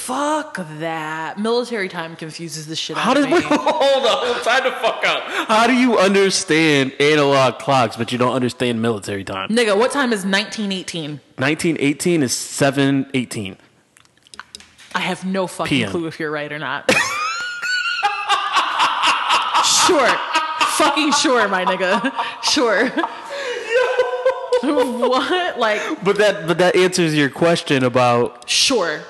[0.00, 1.38] Fuck that.
[1.38, 3.40] Military time confuses the shit How out does of me.
[3.42, 4.42] hold on?
[4.42, 5.22] Time to fuck out.
[5.46, 9.50] How do you understand analog clocks, but you don't understand military time?
[9.50, 11.20] Nigga, what time is 1918?
[11.36, 13.56] 1918 is 718.
[14.94, 15.90] I have no fucking PM.
[15.90, 16.90] clue if you're right or not.
[19.86, 20.08] sure.
[20.78, 22.12] Fucking sure, my nigga.
[22.42, 22.88] Sure.
[24.62, 25.58] what?
[25.58, 29.02] Like, But that but that answers your question about sure.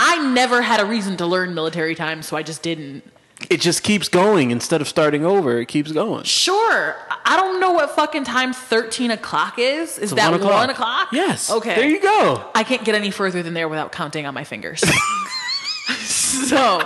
[0.00, 3.02] I never had a reason to learn military time, so I just didn't.
[3.50, 5.58] it just keeps going instead of starting over.
[5.60, 6.22] It keeps going.
[6.24, 6.94] Sure.
[7.24, 9.98] I don't know what fucking time 13 o'clock is.
[9.98, 10.70] Is It's that one 1 o'clock.
[10.70, 11.08] o'clock?
[11.12, 11.50] Yes.
[11.50, 11.74] Okay.
[11.74, 12.48] There you go.
[12.54, 14.80] I can't get any further than there without counting on my fingers.
[15.98, 16.80] so,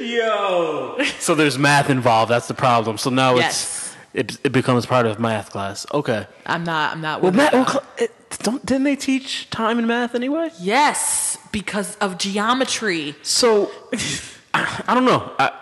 [0.00, 0.98] Yo.
[1.18, 2.30] So there's math involved.
[2.30, 2.98] That's the problem.
[2.98, 3.96] So now Yes.
[4.14, 5.86] it's it, it becomes part of math class.
[5.92, 6.26] Okay.
[6.46, 7.20] I'm not, I'm not.
[7.20, 7.52] Well, with math.
[7.52, 10.50] Well, cl- it, don't didn't they teach time and math anyway?
[10.60, 13.14] yes, because of geometry.
[13.22, 13.70] So
[14.54, 15.32] I, I don't know.
[15.38, 15.52] I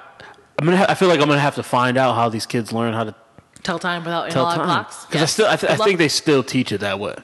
[0.59, 0.77] I'm gonna.
[0.79, 3.05] Ha- I feel like I'm gonna have to find out how these kids learn how
[3.05, 3.15] to
[3.63, 4.67] Tell time without tell analog time.
[4.85, 5.05] clocks.
[5.07, 5.33] Because I Yes.
[5.33, 5.87] still I, th- I Good luck.
[5.89, 7.17] think they still teach it that way.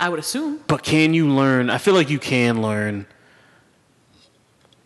[0.00, 0.60] I would assume.
[0.66, 1.70] But can you learn?
[1.70, 3.06] I feel like you can learn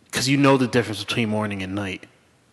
[0.05, 2.05] because you know the difference between morning and night.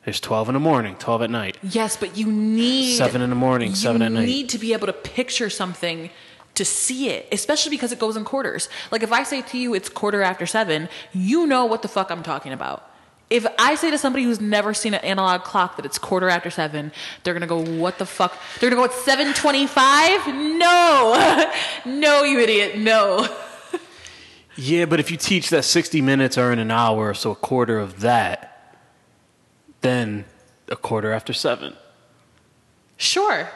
[0.06, 1.58] There's 12 in the morning, 12 at night.
[1.64, 4.22] Yes, but you need Seven in the morning, you seven at night.
[4.22, 6.10] You need to be able to picture something
[6.56, 8.70] to see it, especially because it goes in quarters.
[8.92, 12.12] Like if I say to you it's quarter after seven, you know what the fuck
[12.12, 12.90] I'm talking about.
[13.30, 16.52] If I say to somebody who's never seen an analog clock that it's quarter after
[16.52, 16.92] seven,
[17.24, 20.28] they're gonna go, "What the fuck?" They're gonna go, "It's seven twenty-five?
[20.28, 21.52] No,
[21.86, 23.28] no, you idiot, no."
[24.56, 27.80] Yeah, but if you teach that 60 minutes are in an hour, so a quarter
[27.80, 28.78] of that,
[29.82, 30.26] then
[30.70, 31.76] a quarter after seven
[32.98, 33.50] Sure,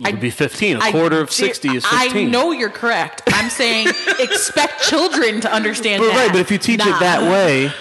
[0.00, 0.76] would be 15.
[0.76, 2.28] A I quarter of 60 is 15.
[2.28, 3.22] I know you're correct.
[3.28, 3.88] I'm saying
[4.18, 6.16] expect children to understand But that.
[6.16, 6.96] right, but if you teach Nah.
[6.96, 7.72] it that way,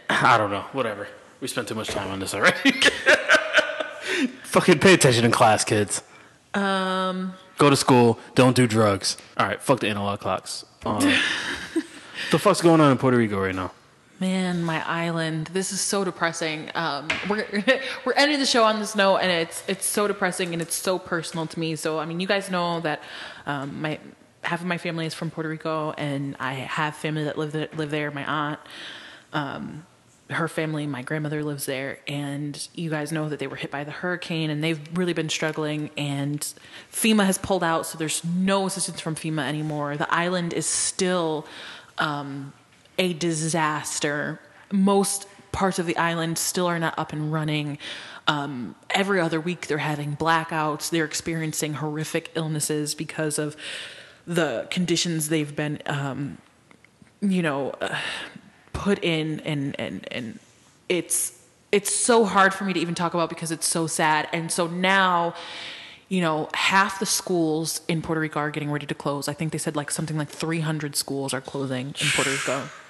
[0.10, 0.64] I don't know.
[0.72, 1.08] Whatever.
[1.40, 2.72] We spent too much time on this already.
[4.44, 6.02] Fucking pay attention in class, kids.
[6.54, 7.34] Um.
[7.58, 8.18] Go to school.
[8.34, 9.16] Don't do drugs.
[9.36, 9.60] All right.
[9.62, 10.64] Fuck the analog clocks.
[10.84, 10.98] Um,
[12.32, 13.70] the fuck's going on in Puerto Rico right now?
[14.20, 15.48] Man, my island.
[15.48, 16.70] This is so depressing.
[16.74, 17.46] Um, we're
[18.04, 20.98] we're ending the show on this note, and it's it's so depressing and it's so
[20.98, 21.74] personal to me.
[21.74, 23.02] So I mean, you guys know that
[23.44, 23.98] um, my
[24.42, 27.68] half of my family is from Puerto Rico, and I have family that live there,
[27.74, 28.12] live there.
[28.12, 28.60] My aunt,
[29.32, 29.84] um,
[30.30, 33.82] her family, my grandmother lives there, and you guys know that they were hit by
[33.82, 35.90] the hurricane, and they've really been struggling.
[35.96, 36.40] And
[36.92, 39.96] FEMA has pulled out, so there's no assistance from FEMA anymore.
[39.96, 41.46] The island is still.
[41.98, 42.52] Um,
[42.98, 44.40] a disaster.
[44.70, 47.78] Most parts of the island still are not up and running.
[48.26, 50.90] Um, every other week they're having blackouts.
[50.90, 53.56] They're experiencing horrific illnesses because of
[54.26, 56.38] the conditions they've been, um,
[57.20, 57.98] you know, uh,
[58.72, 60.38] put in, and and and
[60.88, 61.38] it's
[61.70, 64.28] it's so hard for me to even talk about because it's so sad.
[64.32, 65.34] And so now,
[66.08, 69.28] you know, half the schools in Puerto Rico are getting ready to close.
[69.28, 72.68] I think they said like something like 300 schools are closing in Puerto Rico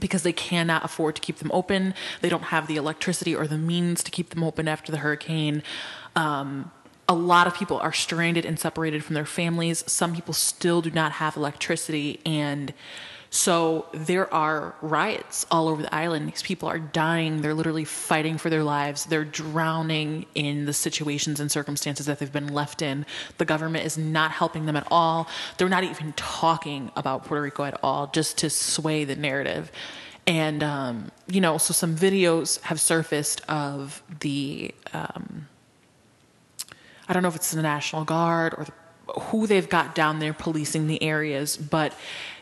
[0.00, 1.94] because they cannot afford to keep them open.
[2.20, 5.62] They don't have the electricity or the means to keep them open after the hurricane.
[6.14, 6.70] Um,
[7.08, 9.84] a lot of people are stranded and separated from their families.
[9.86, 12.20] Some people still do not have electricity.
[12.26, 12.74] And
[13.30, 16.28] so there are riots all over the island.
[16.28, 17.42] These people are dying.
[17.42, 19.06] They're literally fighting for their lives.
[19.06, 23.04] They're drowning in the situations and circumstances that they've been left in.
[23.38, 25.28] The government is not helping them at all.
[25.58, 29.72] They're not even talking about Puerto Rico at all, just to sway the narrative.
[30.26, 34.74] And, um, you know, so some videos have surfaced of the.
[34.92, 35.48] Um,
[37.08, 38.72] I don't know if it's the National Guard or the,
[39.20, 41.94] who they've got down there policing the areas, but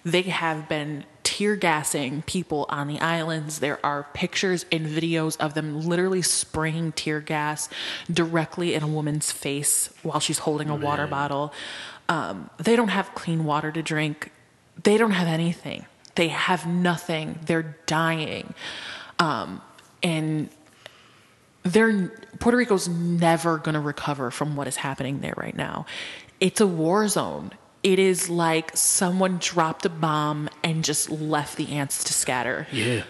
[0.05, 3.59] they have been tear gassing people on the islands.
[3.59, 7.69] There are pictures and videos of them literally spraying tear gas
[8.13, 11.53] directly in a woman's face while she's holding a water bottle.
[12.09, 14.31] Um, they don't have clean water to drink.
[14.83, 15.87] They don't have anything.
[16.15, 17.39] They have nothing.
[17.47, 18.55] They're dying.
[19.19, 19.63] Um,
[20.03, 20.51] and
[21.63, 25.87] they're Puerto Rico's never going to recover from what is happening there right now.
[26.41, 27.53] It's a war zone.
[27.85, 32.67] It is like someone dropped a bomb and just left the ants to scatter.
[32.73, 33.05] Yeah.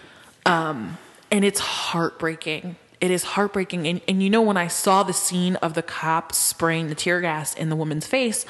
[0.45, 0.97] Um,
[1.31, 2.75] and it's heartbreaking.
[3.01, 3.87] It is heartbreaking.
[3.87, 7.21] And, and you know, when I saw the scene of the cop spraying the tear
[7.21, 8.45] gas in the woman's face,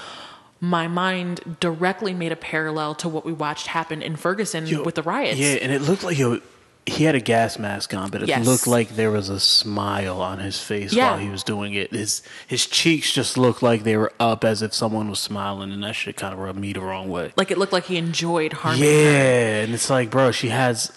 [0.59, 4.95] my mind directly made a parallel to what we watched happen in Ferguson Yo, with
[4.95, 5.38] the riots.
[5.38, 6.41] Yeah, and it looked like yo,
[6.88, 8.46] he had a gas mask on, but it Yes.
[8.46, 11.12] looked like there was a smile on his face Yeah.
[11.12, 11.92] while he was doing it.
[11.92, 15.84] His his cheeks just looked like they were up as if someone was smiling, and
[15.84, 17.32] that shit kind of rubbed me the wrong way.
[17.36, 19.64] Like it looked like he enjoyed harming yeah, her.
[19.64, 20.92] and it's like, bro, she has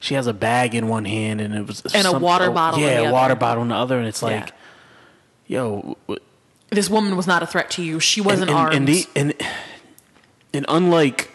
[0.00, 2.80] she has a bag in one hand, and it was And a water oh, bottle
[2.80, 4.52] in Yeah, a water bottle in the other, and it's like,
[5.46, 5.58] Yeah.
[5.60, 6.20] yo, w-
[6.70, 8.00] This woman was not a threat to you.
[8.00, 8.74] She wasn't and, armed.
[8.74, 9.34] and, the, and
[10.54, 11.30] and unlike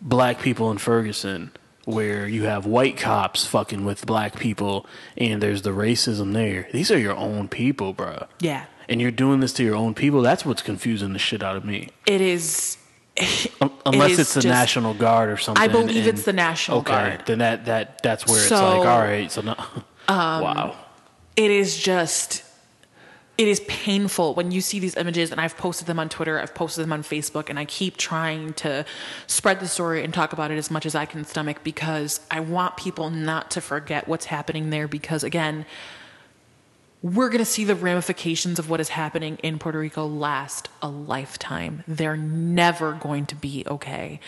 [0.00, 1.50] black people in Ferguson,
[1.84, 6.68] where you have white cops fucking with black people, and there's the racism there.
[6.72, 8.26] These are your own people, bro.
[8.40, 8.66] yeah.
[8.86, 10.20] And you're doing this to your own people.
[10.20, 11.88] That's what's confusing the shit out of me.
[12.06, 12.76] It is
[13.62, 15.62] Um, unless is it's the just- National Guard or something.
[15.62, 17.02] I believe and- it's the National Guard.
[17.06, 17.26] okay, Guard.
[17.26, 19.54] Then that that that's where it's So, um, like, all right, so no,
[20.08, 20.76] wow.
[21.36, 22.42] it is just
[23.36, 26.54] it is painful when you see these images and I've posted them on Twitter, I've
[26.54, 28.84] posted them on Facebook and I keep trying to
[29.26, 32.40] spread the story and talk about it as much as I can stomach because I
[32.40, 35.66] want people not to forget what's happening there because again
[37.02, 40.88] we're going to see the ramifications of what is happening in Puerto Rico last a
[40.88, 41.84] lifetime.
[41.86, 44.20] They're never going to be okay.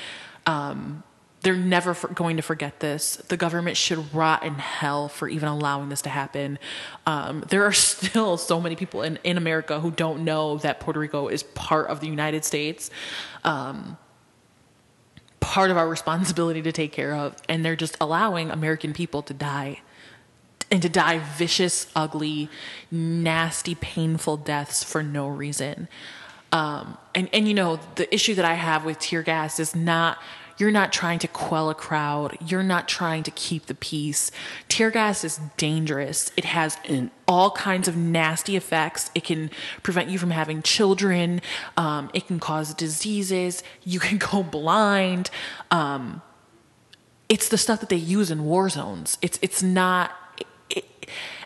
[0.44, 1.02] Um,
[1.47, 3.14] they're never for- going to forget this.
[3.28, 6.59] The government should rot in hell for even allowing this to happen.
[7.07, 10.99] Um, there are still so many people in, in America who don't know that Puerto
[10.99, 12.90] Rico is part of the United States.
[13.44, 13.97] Um,
[15.38, 19.32] part of our responsibility to take care of, and they're just allowing American people to
[19.32, 19.82] die
[20.72, 22.51] and to die vicious, ugly,
[22.90, 25.86] nasty, painful deaths for no reason.
[26.51, 30.18] Um, and and you know the issue that I have with tear gas is not
[30.59, 32.36] you're not trying to quell a crowd.
[32.44, 34.30] You're not trying to keep the peace.
[34.68, 36.32] Tear gas is dangerous.
[36.36, 36.78] It has
[37.28, 39.11] all kinds of nasty effects.
[39.14, 39.50] It can
[39.82, 41.40] prevent you from having children.
[41.76, 43.62] Um, it can cause diseases.
[43.84, 45.30] You can go blind.
[45.70, 46.22] Um,
[47.28, 49.18] it's the stuff that they use in war zones.
[49.20, 50.12] It's it's not.
[50.70, 50.84] It,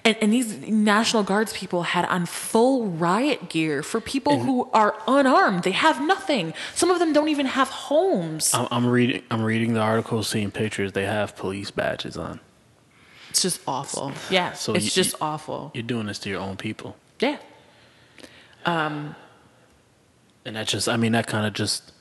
[0.05, 4.95] and, and these National Guards people had on full riot gear for people who are
[5.07, 5.63] unarmed.
[5.65, 6.55] They have nothing.
[6.75, 8.53] Some of them don't even have homes.
[8.55, 9.23] I'm, I'm reading.
[9.31, 10.93] I'm reading the article, seeing pictures.
[10.93, 12.41] They have police badges on.
[13.31, 14.13] It's just awful.
[14.31, 15.71] Yeah, So it's you- just you- awful.
[15.75, 17.37] You're doing this to your own people, Yeah,
[18.67, 19.15] Um.
[20.45, 20.89] and that just.
[20.89, 21.93] I mean, that kind of just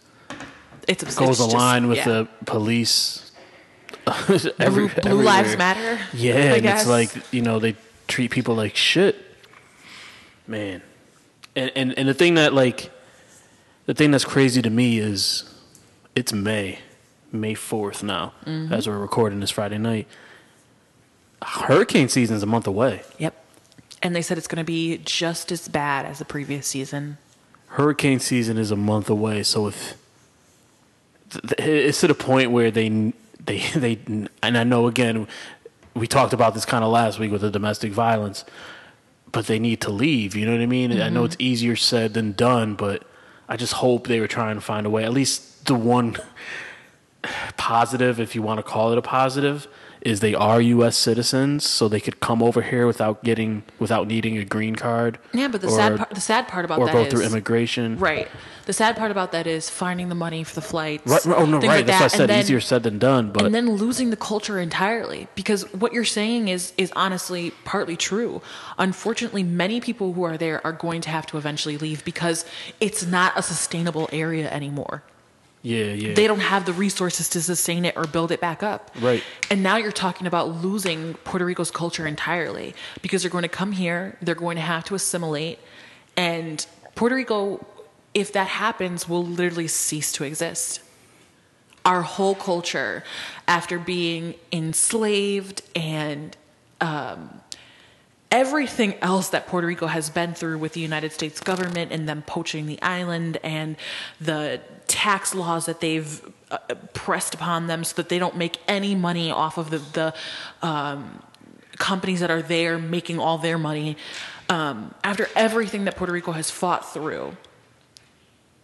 [0.88, 2.06] it's it's goes just- along with yeah.
[2.06, 3.26] the police.
[4.28, 5.56] Blue, every- Blue Lives.
[5.58, 6.00] Matter.
[6.14, 6.82] Yeah, I and guess.
[6.82, 7.76] it's like you know they
[8.10, 9.16] treat people like shit,
[10.47, 10.82] man.
[11.55, 12.91] And and and the thing that like,
[13.86, 15.43] the thing that's crazy to me is,
[16.16, 16.80] it's May,
[17.32, 18.74] May fourth now, Mm-hmm.
[18.74, 20.07] as we're recording this Friday night.
[21.41, 23.01] Hurricane season's a month away.
[23.18, 23.34] Yep.
[24.03, 27.18] And they said it's going to be just as bad as the previous season.
[27.68, 29.95] Hurricane season is a month away, so if
[31.60, 33.99] it's to the point where they they they
[34.41, 35.28] and I know again
[36.00, 38.45] we talked about this kind of last week with the domestic violence,
[39.32, 40.36] but they need to leave.
[40.36, 40.91] You know what I mean?
[40.93, 41.26] I know mm-hmm.
[41.26, 43.04] it's easier said than done, but
[43.47, 45.04] I just hope they were trying to find a way.
[45.04, 46.18] At least the one
[47.58, 49.68] positive, if you want to call it a positive,
[50.02, 50.97] is they are U.S.
[50.97, 55.20] citizens, so they could come over here without getting without needing a green card.
[55.34, 57.24] Yeah, but the or- sad part, the sad part about or that go is through
[57.26, 57.97] immigration.
[58.00, 58.28] right.
[58.66, 61.26] The sad part about that is finding the money for the flights.
[61.26, 61.36] Right.
[61.39, 61.68] Oh no, right.
[61.68, 63.32] like That's why I that, said then- easier said than done.
[63.32, 67.97] But and then losing the culture entirely because what you're saying is is honestly partly
[67.97, 68.41] true
[68.78, 72.45] unfortunately many people who are there are going to have to eventually leave because
[72.80, 75.02] it's not a sustainable area anymore
[75.62, 76.14] yeah, yeah.
[76.14, 79.24] they don't have the resources to sustain it or build it back up Right.
[79.51, 83.74] and now you're talking about losing puerto rico's culture entirely because they're going to come
[83.74, 85.60] here they're going to have to assimilate
[86.16, 87.66] and puerto rico
[88.14, 90.82] if that happens will literally cease to exist
[91.86, 93.03] our whole culture
[93.47, 96.36] after being enslaved and
[96.82, 97.41] um,
[98.32, 102.22] everything else that Puerto Rico has been through with the United States government and them
[102.22, 103.76] poaching the island and
[104.22, 106.22] the tax laws that they've
[106.52, 106.58] uh,
[106.94, 110.14] pressed upon them so that they don't make any money off of the, the
[110.62, 111.24] um,
[111.78, 113.98] companies that are there making all their money.
[114.50, 117.36] Um, after everything that Puerto Rico has fought through,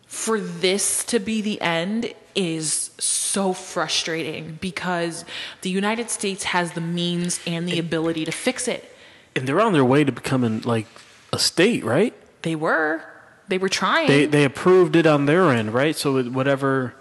[0.07, 5.25] for this to be the end is so frustrating because
[5.61, 8.94] the United States has the means and the ability to fix it.
[9.35, 10.87] And they're on their way to becoming like
[11.33, 12.13] a state, right?
[12.41, 13.03] They were.
[13.47, 14.07] They were trying.
[14.07, 15.95] They they approved it on their end, right?
[15.95, 16.95] So whatever.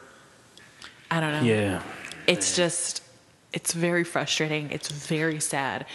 [1.10, 1.42] I don't know.
[1.42, 1.82] Yeah.
[2.26, 3.02] It's just
[3.54, 4.70] it's very frustrating.
[4.72, 5.86] It's very sad.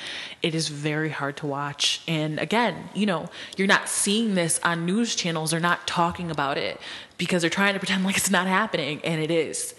[0.42, 2.02] It is very hard to watch.
[2.08, 5.52] And again, you know, you're not seeing this on news channels.
[5.52, 6.80] They're not talking about it
[7.18, 9.76] because they're trying to pretend like it's not happening and it is.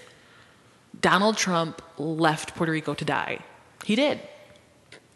[1.01, 3.39] Donald Trump left Puerto Rico to die.
[3.85, 4.21] He did.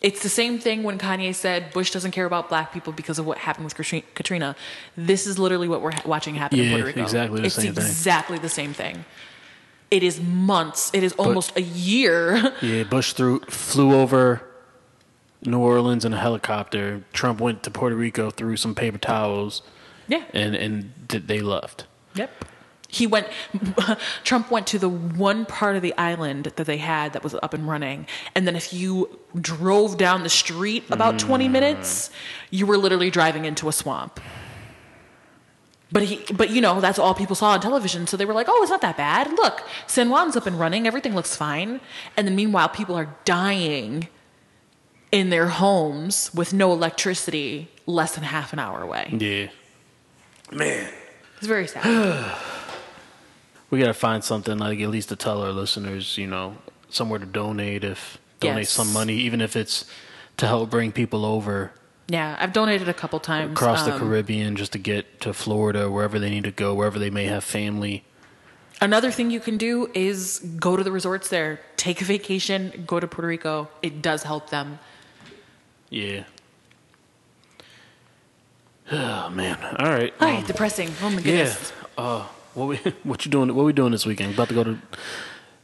[0.05, 3.25] It's the same thing when Kanye said Bush doesn't care about black people because of
[3.25, 3.75] what happened with
[4.15, 4.55] Katrina.
[4.99, 7.03] This is literally what we're ha- watching happen in Puerto Rico.
[7.03, 7.85] exactly the it's same thing.
[7.85, 9.07] exactly the same thing.
[9.91, 10.91] It is months.
[10.93, 12.53] It is almost a year.
[12.61, 14.43] Yeah, Bush threw flew over
[15.43, 17.03] New Orleans in a helicopter.
[17.15, 19.63] Trump went to Puerto Rico, threw some paper towels,
[20.07, 20.25] yeah.
[20.35, 21.87] and and they left.
[22.15, 22.31] Yep.
[22.95, 23.27] He went.
[24.25, 27.53] Trump went to the one part of the island that they had that was up
[27.53, 31.19] and running, and then if you drove down the street about mm.
[31.19, 32.11] twenty minutes,
[32.51, 34.21] you were literally driving into a swamp.
[35.91, 38.47] But he, but you know, that's all people saw on television, so they were like,
[38.49, 39.33] "Oh, it's not that bad.
[39.33, 40.87] Look, San Juan's up and running.
[40.87, 41.81] Everything looks fine."
[42.17, 44.07] And then meanwhile, people are dying
[45.11, 49.09] in their homes with no electricity, less than half an hour away.
[49.19, 49.49] Yeah,
[50.53, 50.93] man,
[51.39, 52.37] It's very sad.
[53.75, 56.57] we gotta find something like at least to tell our listeners, you know,
[56.91, 57.83] somewhere to donate.
[57.83, 58.71] If donate Yes.
[58.71, 59.85] some money, even if it's
[60.37, 61.73] to help bring people over
[62.07, 65.91] Yeah, I've donated a couple times across the um, Caribbean just to get to Florida,
[65.91, 68.05] wherever they need to go, wherever they may have family.
[68.81, 73.01] Another thing you can do is go to the resorts there, take a vacation, go
[73.01, 73.69] to Puerto Rico.
[73.83, 74.79] It does help them.
[75.91, 76.25] Yeah.
[78.93, 79.57] Oh man!
[79.79, 80.13] All right.
[80.21, 80.91] Ay, um, depressing.
[81.03, 81.23] Oh my yeah.
[81.23, 81.73] goodness.
[81.97, 83.55] Uh, what we what you doing?
[83.55, 84.35] What we doing this weekend?
[84.35, 84.79] About to go to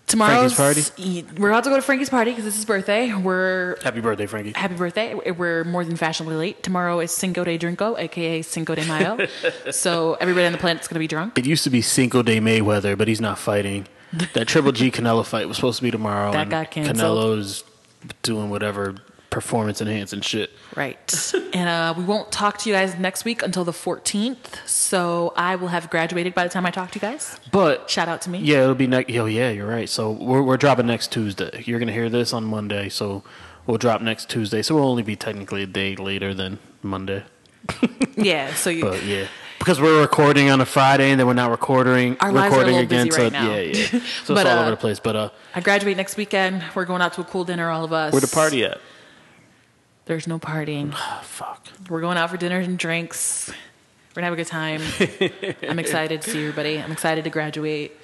[0.06, 3.14] Tomorrow's Frankie's e- We're about to go to Frankie's party because it's his birthday.
[3.14, 4.52] We're Happy birthday, Frankie.
[4.56, 5.14] happy birthday.
[5.14, 6.62] We're more than fashionably late.
[6.64, 9.26] Tomorrow is Cinco de Drinko, aka Cinco de Mayo.
[9.70, 11.38] so everybody on the planet's gonna be drunk.
[11.38, 13.86] It used to be Cinco de Mayweather, but he's not fighting.
[14.32, 16.32] That Triple G Canelo fight was supposed to be tomorrow.
[16.32, 16.96] That and got canceled.
[16.96, 17.62] Canelo's
[18.22, 18.96] doing whatever
[19.30, 20.50] performance enhancing shit.
[20.76, 21.32] Right.
[21.54, 24.66] and uh, we won't talk to you guys next week until the 14th.
[24.66, 27.38] So I will have graduated by the time I talk to you guys.
[27.52, 28.38] But Shout out to me.
[28.40, 29.12] yeah, it'll be next.
[29.16, 29.88] Oh yeah, you're right.
[29.88, 31.62] So we're we're dropping next Tuesday.
[31.64, 33.22] You're gonna hear this on Monday, so
[33.66, 34.62] we'll drop next Tuesday.
[34.62, 37.22] So we'll only be technically a day later than Monday.
[38.16, 38.52] Yeah.
[38.54, 38.82] So you.
[38.82, 39.26] But yeah.
[39.58, 42.64] Because we're recording on a Friday and then we're not recording Our lives are a
[42.66, 43.06] recording little again.
[43.08, 43.50] busy so right now.
[43.50, 43.86] yeah, yeah.
[43.90, 45.00] So it's But, all uh, over the place.
[45.00, 46.62] But uh I graduate next weekend.
[46.74, 48.12] We're going out to a cool dinner, all of us.
[48.12, 48.78] where the party at?
[50.10, 50.92] There's no partying.
[50.92, 51.68] Oh, fuck.
[51.88, 53.48] We're going out for dinner and drinks.
[53.48, 54.82] We're gonna have a good time.
[55.62, 56.80] I'm excited to see everybody.
[56.80, 57.96] I'm excited to graduate.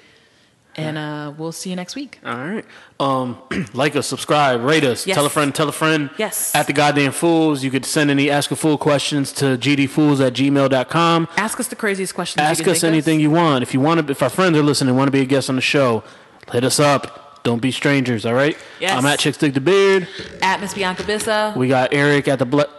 [0.77, 2.19] And uh, we'll see you next week.
[2.25, 2.63] All right.
[2.97, 3.41] Um,
[3.73, 5.15] like us, subscribe, rate us, Yes.
[5.15, 6.09] tell a friend, tell a friend.
[6.17, 6.55] Yes.
[6.55, 10.31] At the goddamn fools, you could send any ask a fool questions to gdfools at
[10.31, 11.27] gmail.com.
[11.35, 12.41] Ask us the craziest questions.
[12.41, 13.63] you Ask us anything you want.
[13.63, 15.57] If you want to, if our friends are listening, want to be a guest on
[15.57, 16.05] the show,
[16.53, 17.26] hit us up.
[17.43, 18.25] Don't be strangers.
[18.25, 18.57] All right.
[18.79, 18.97] Yes.
[18.97, 20.07] I'm at Chix Dig the Beard.
[20.41, 21.55] At Miss Bianca Bisa.
[21.55, 22.69] We got Eric at the Bla-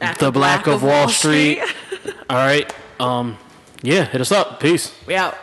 [0.00, 1.60] at the Black of Wall Street.
[2.30, 2.72] All right.
[3.00, 3.36] Um,
[3.82, 4.04] yeah.
[4.04, 4.60] Hit us up.
[4.60, 4.94] Peace.
[5.06, 5.36] We out.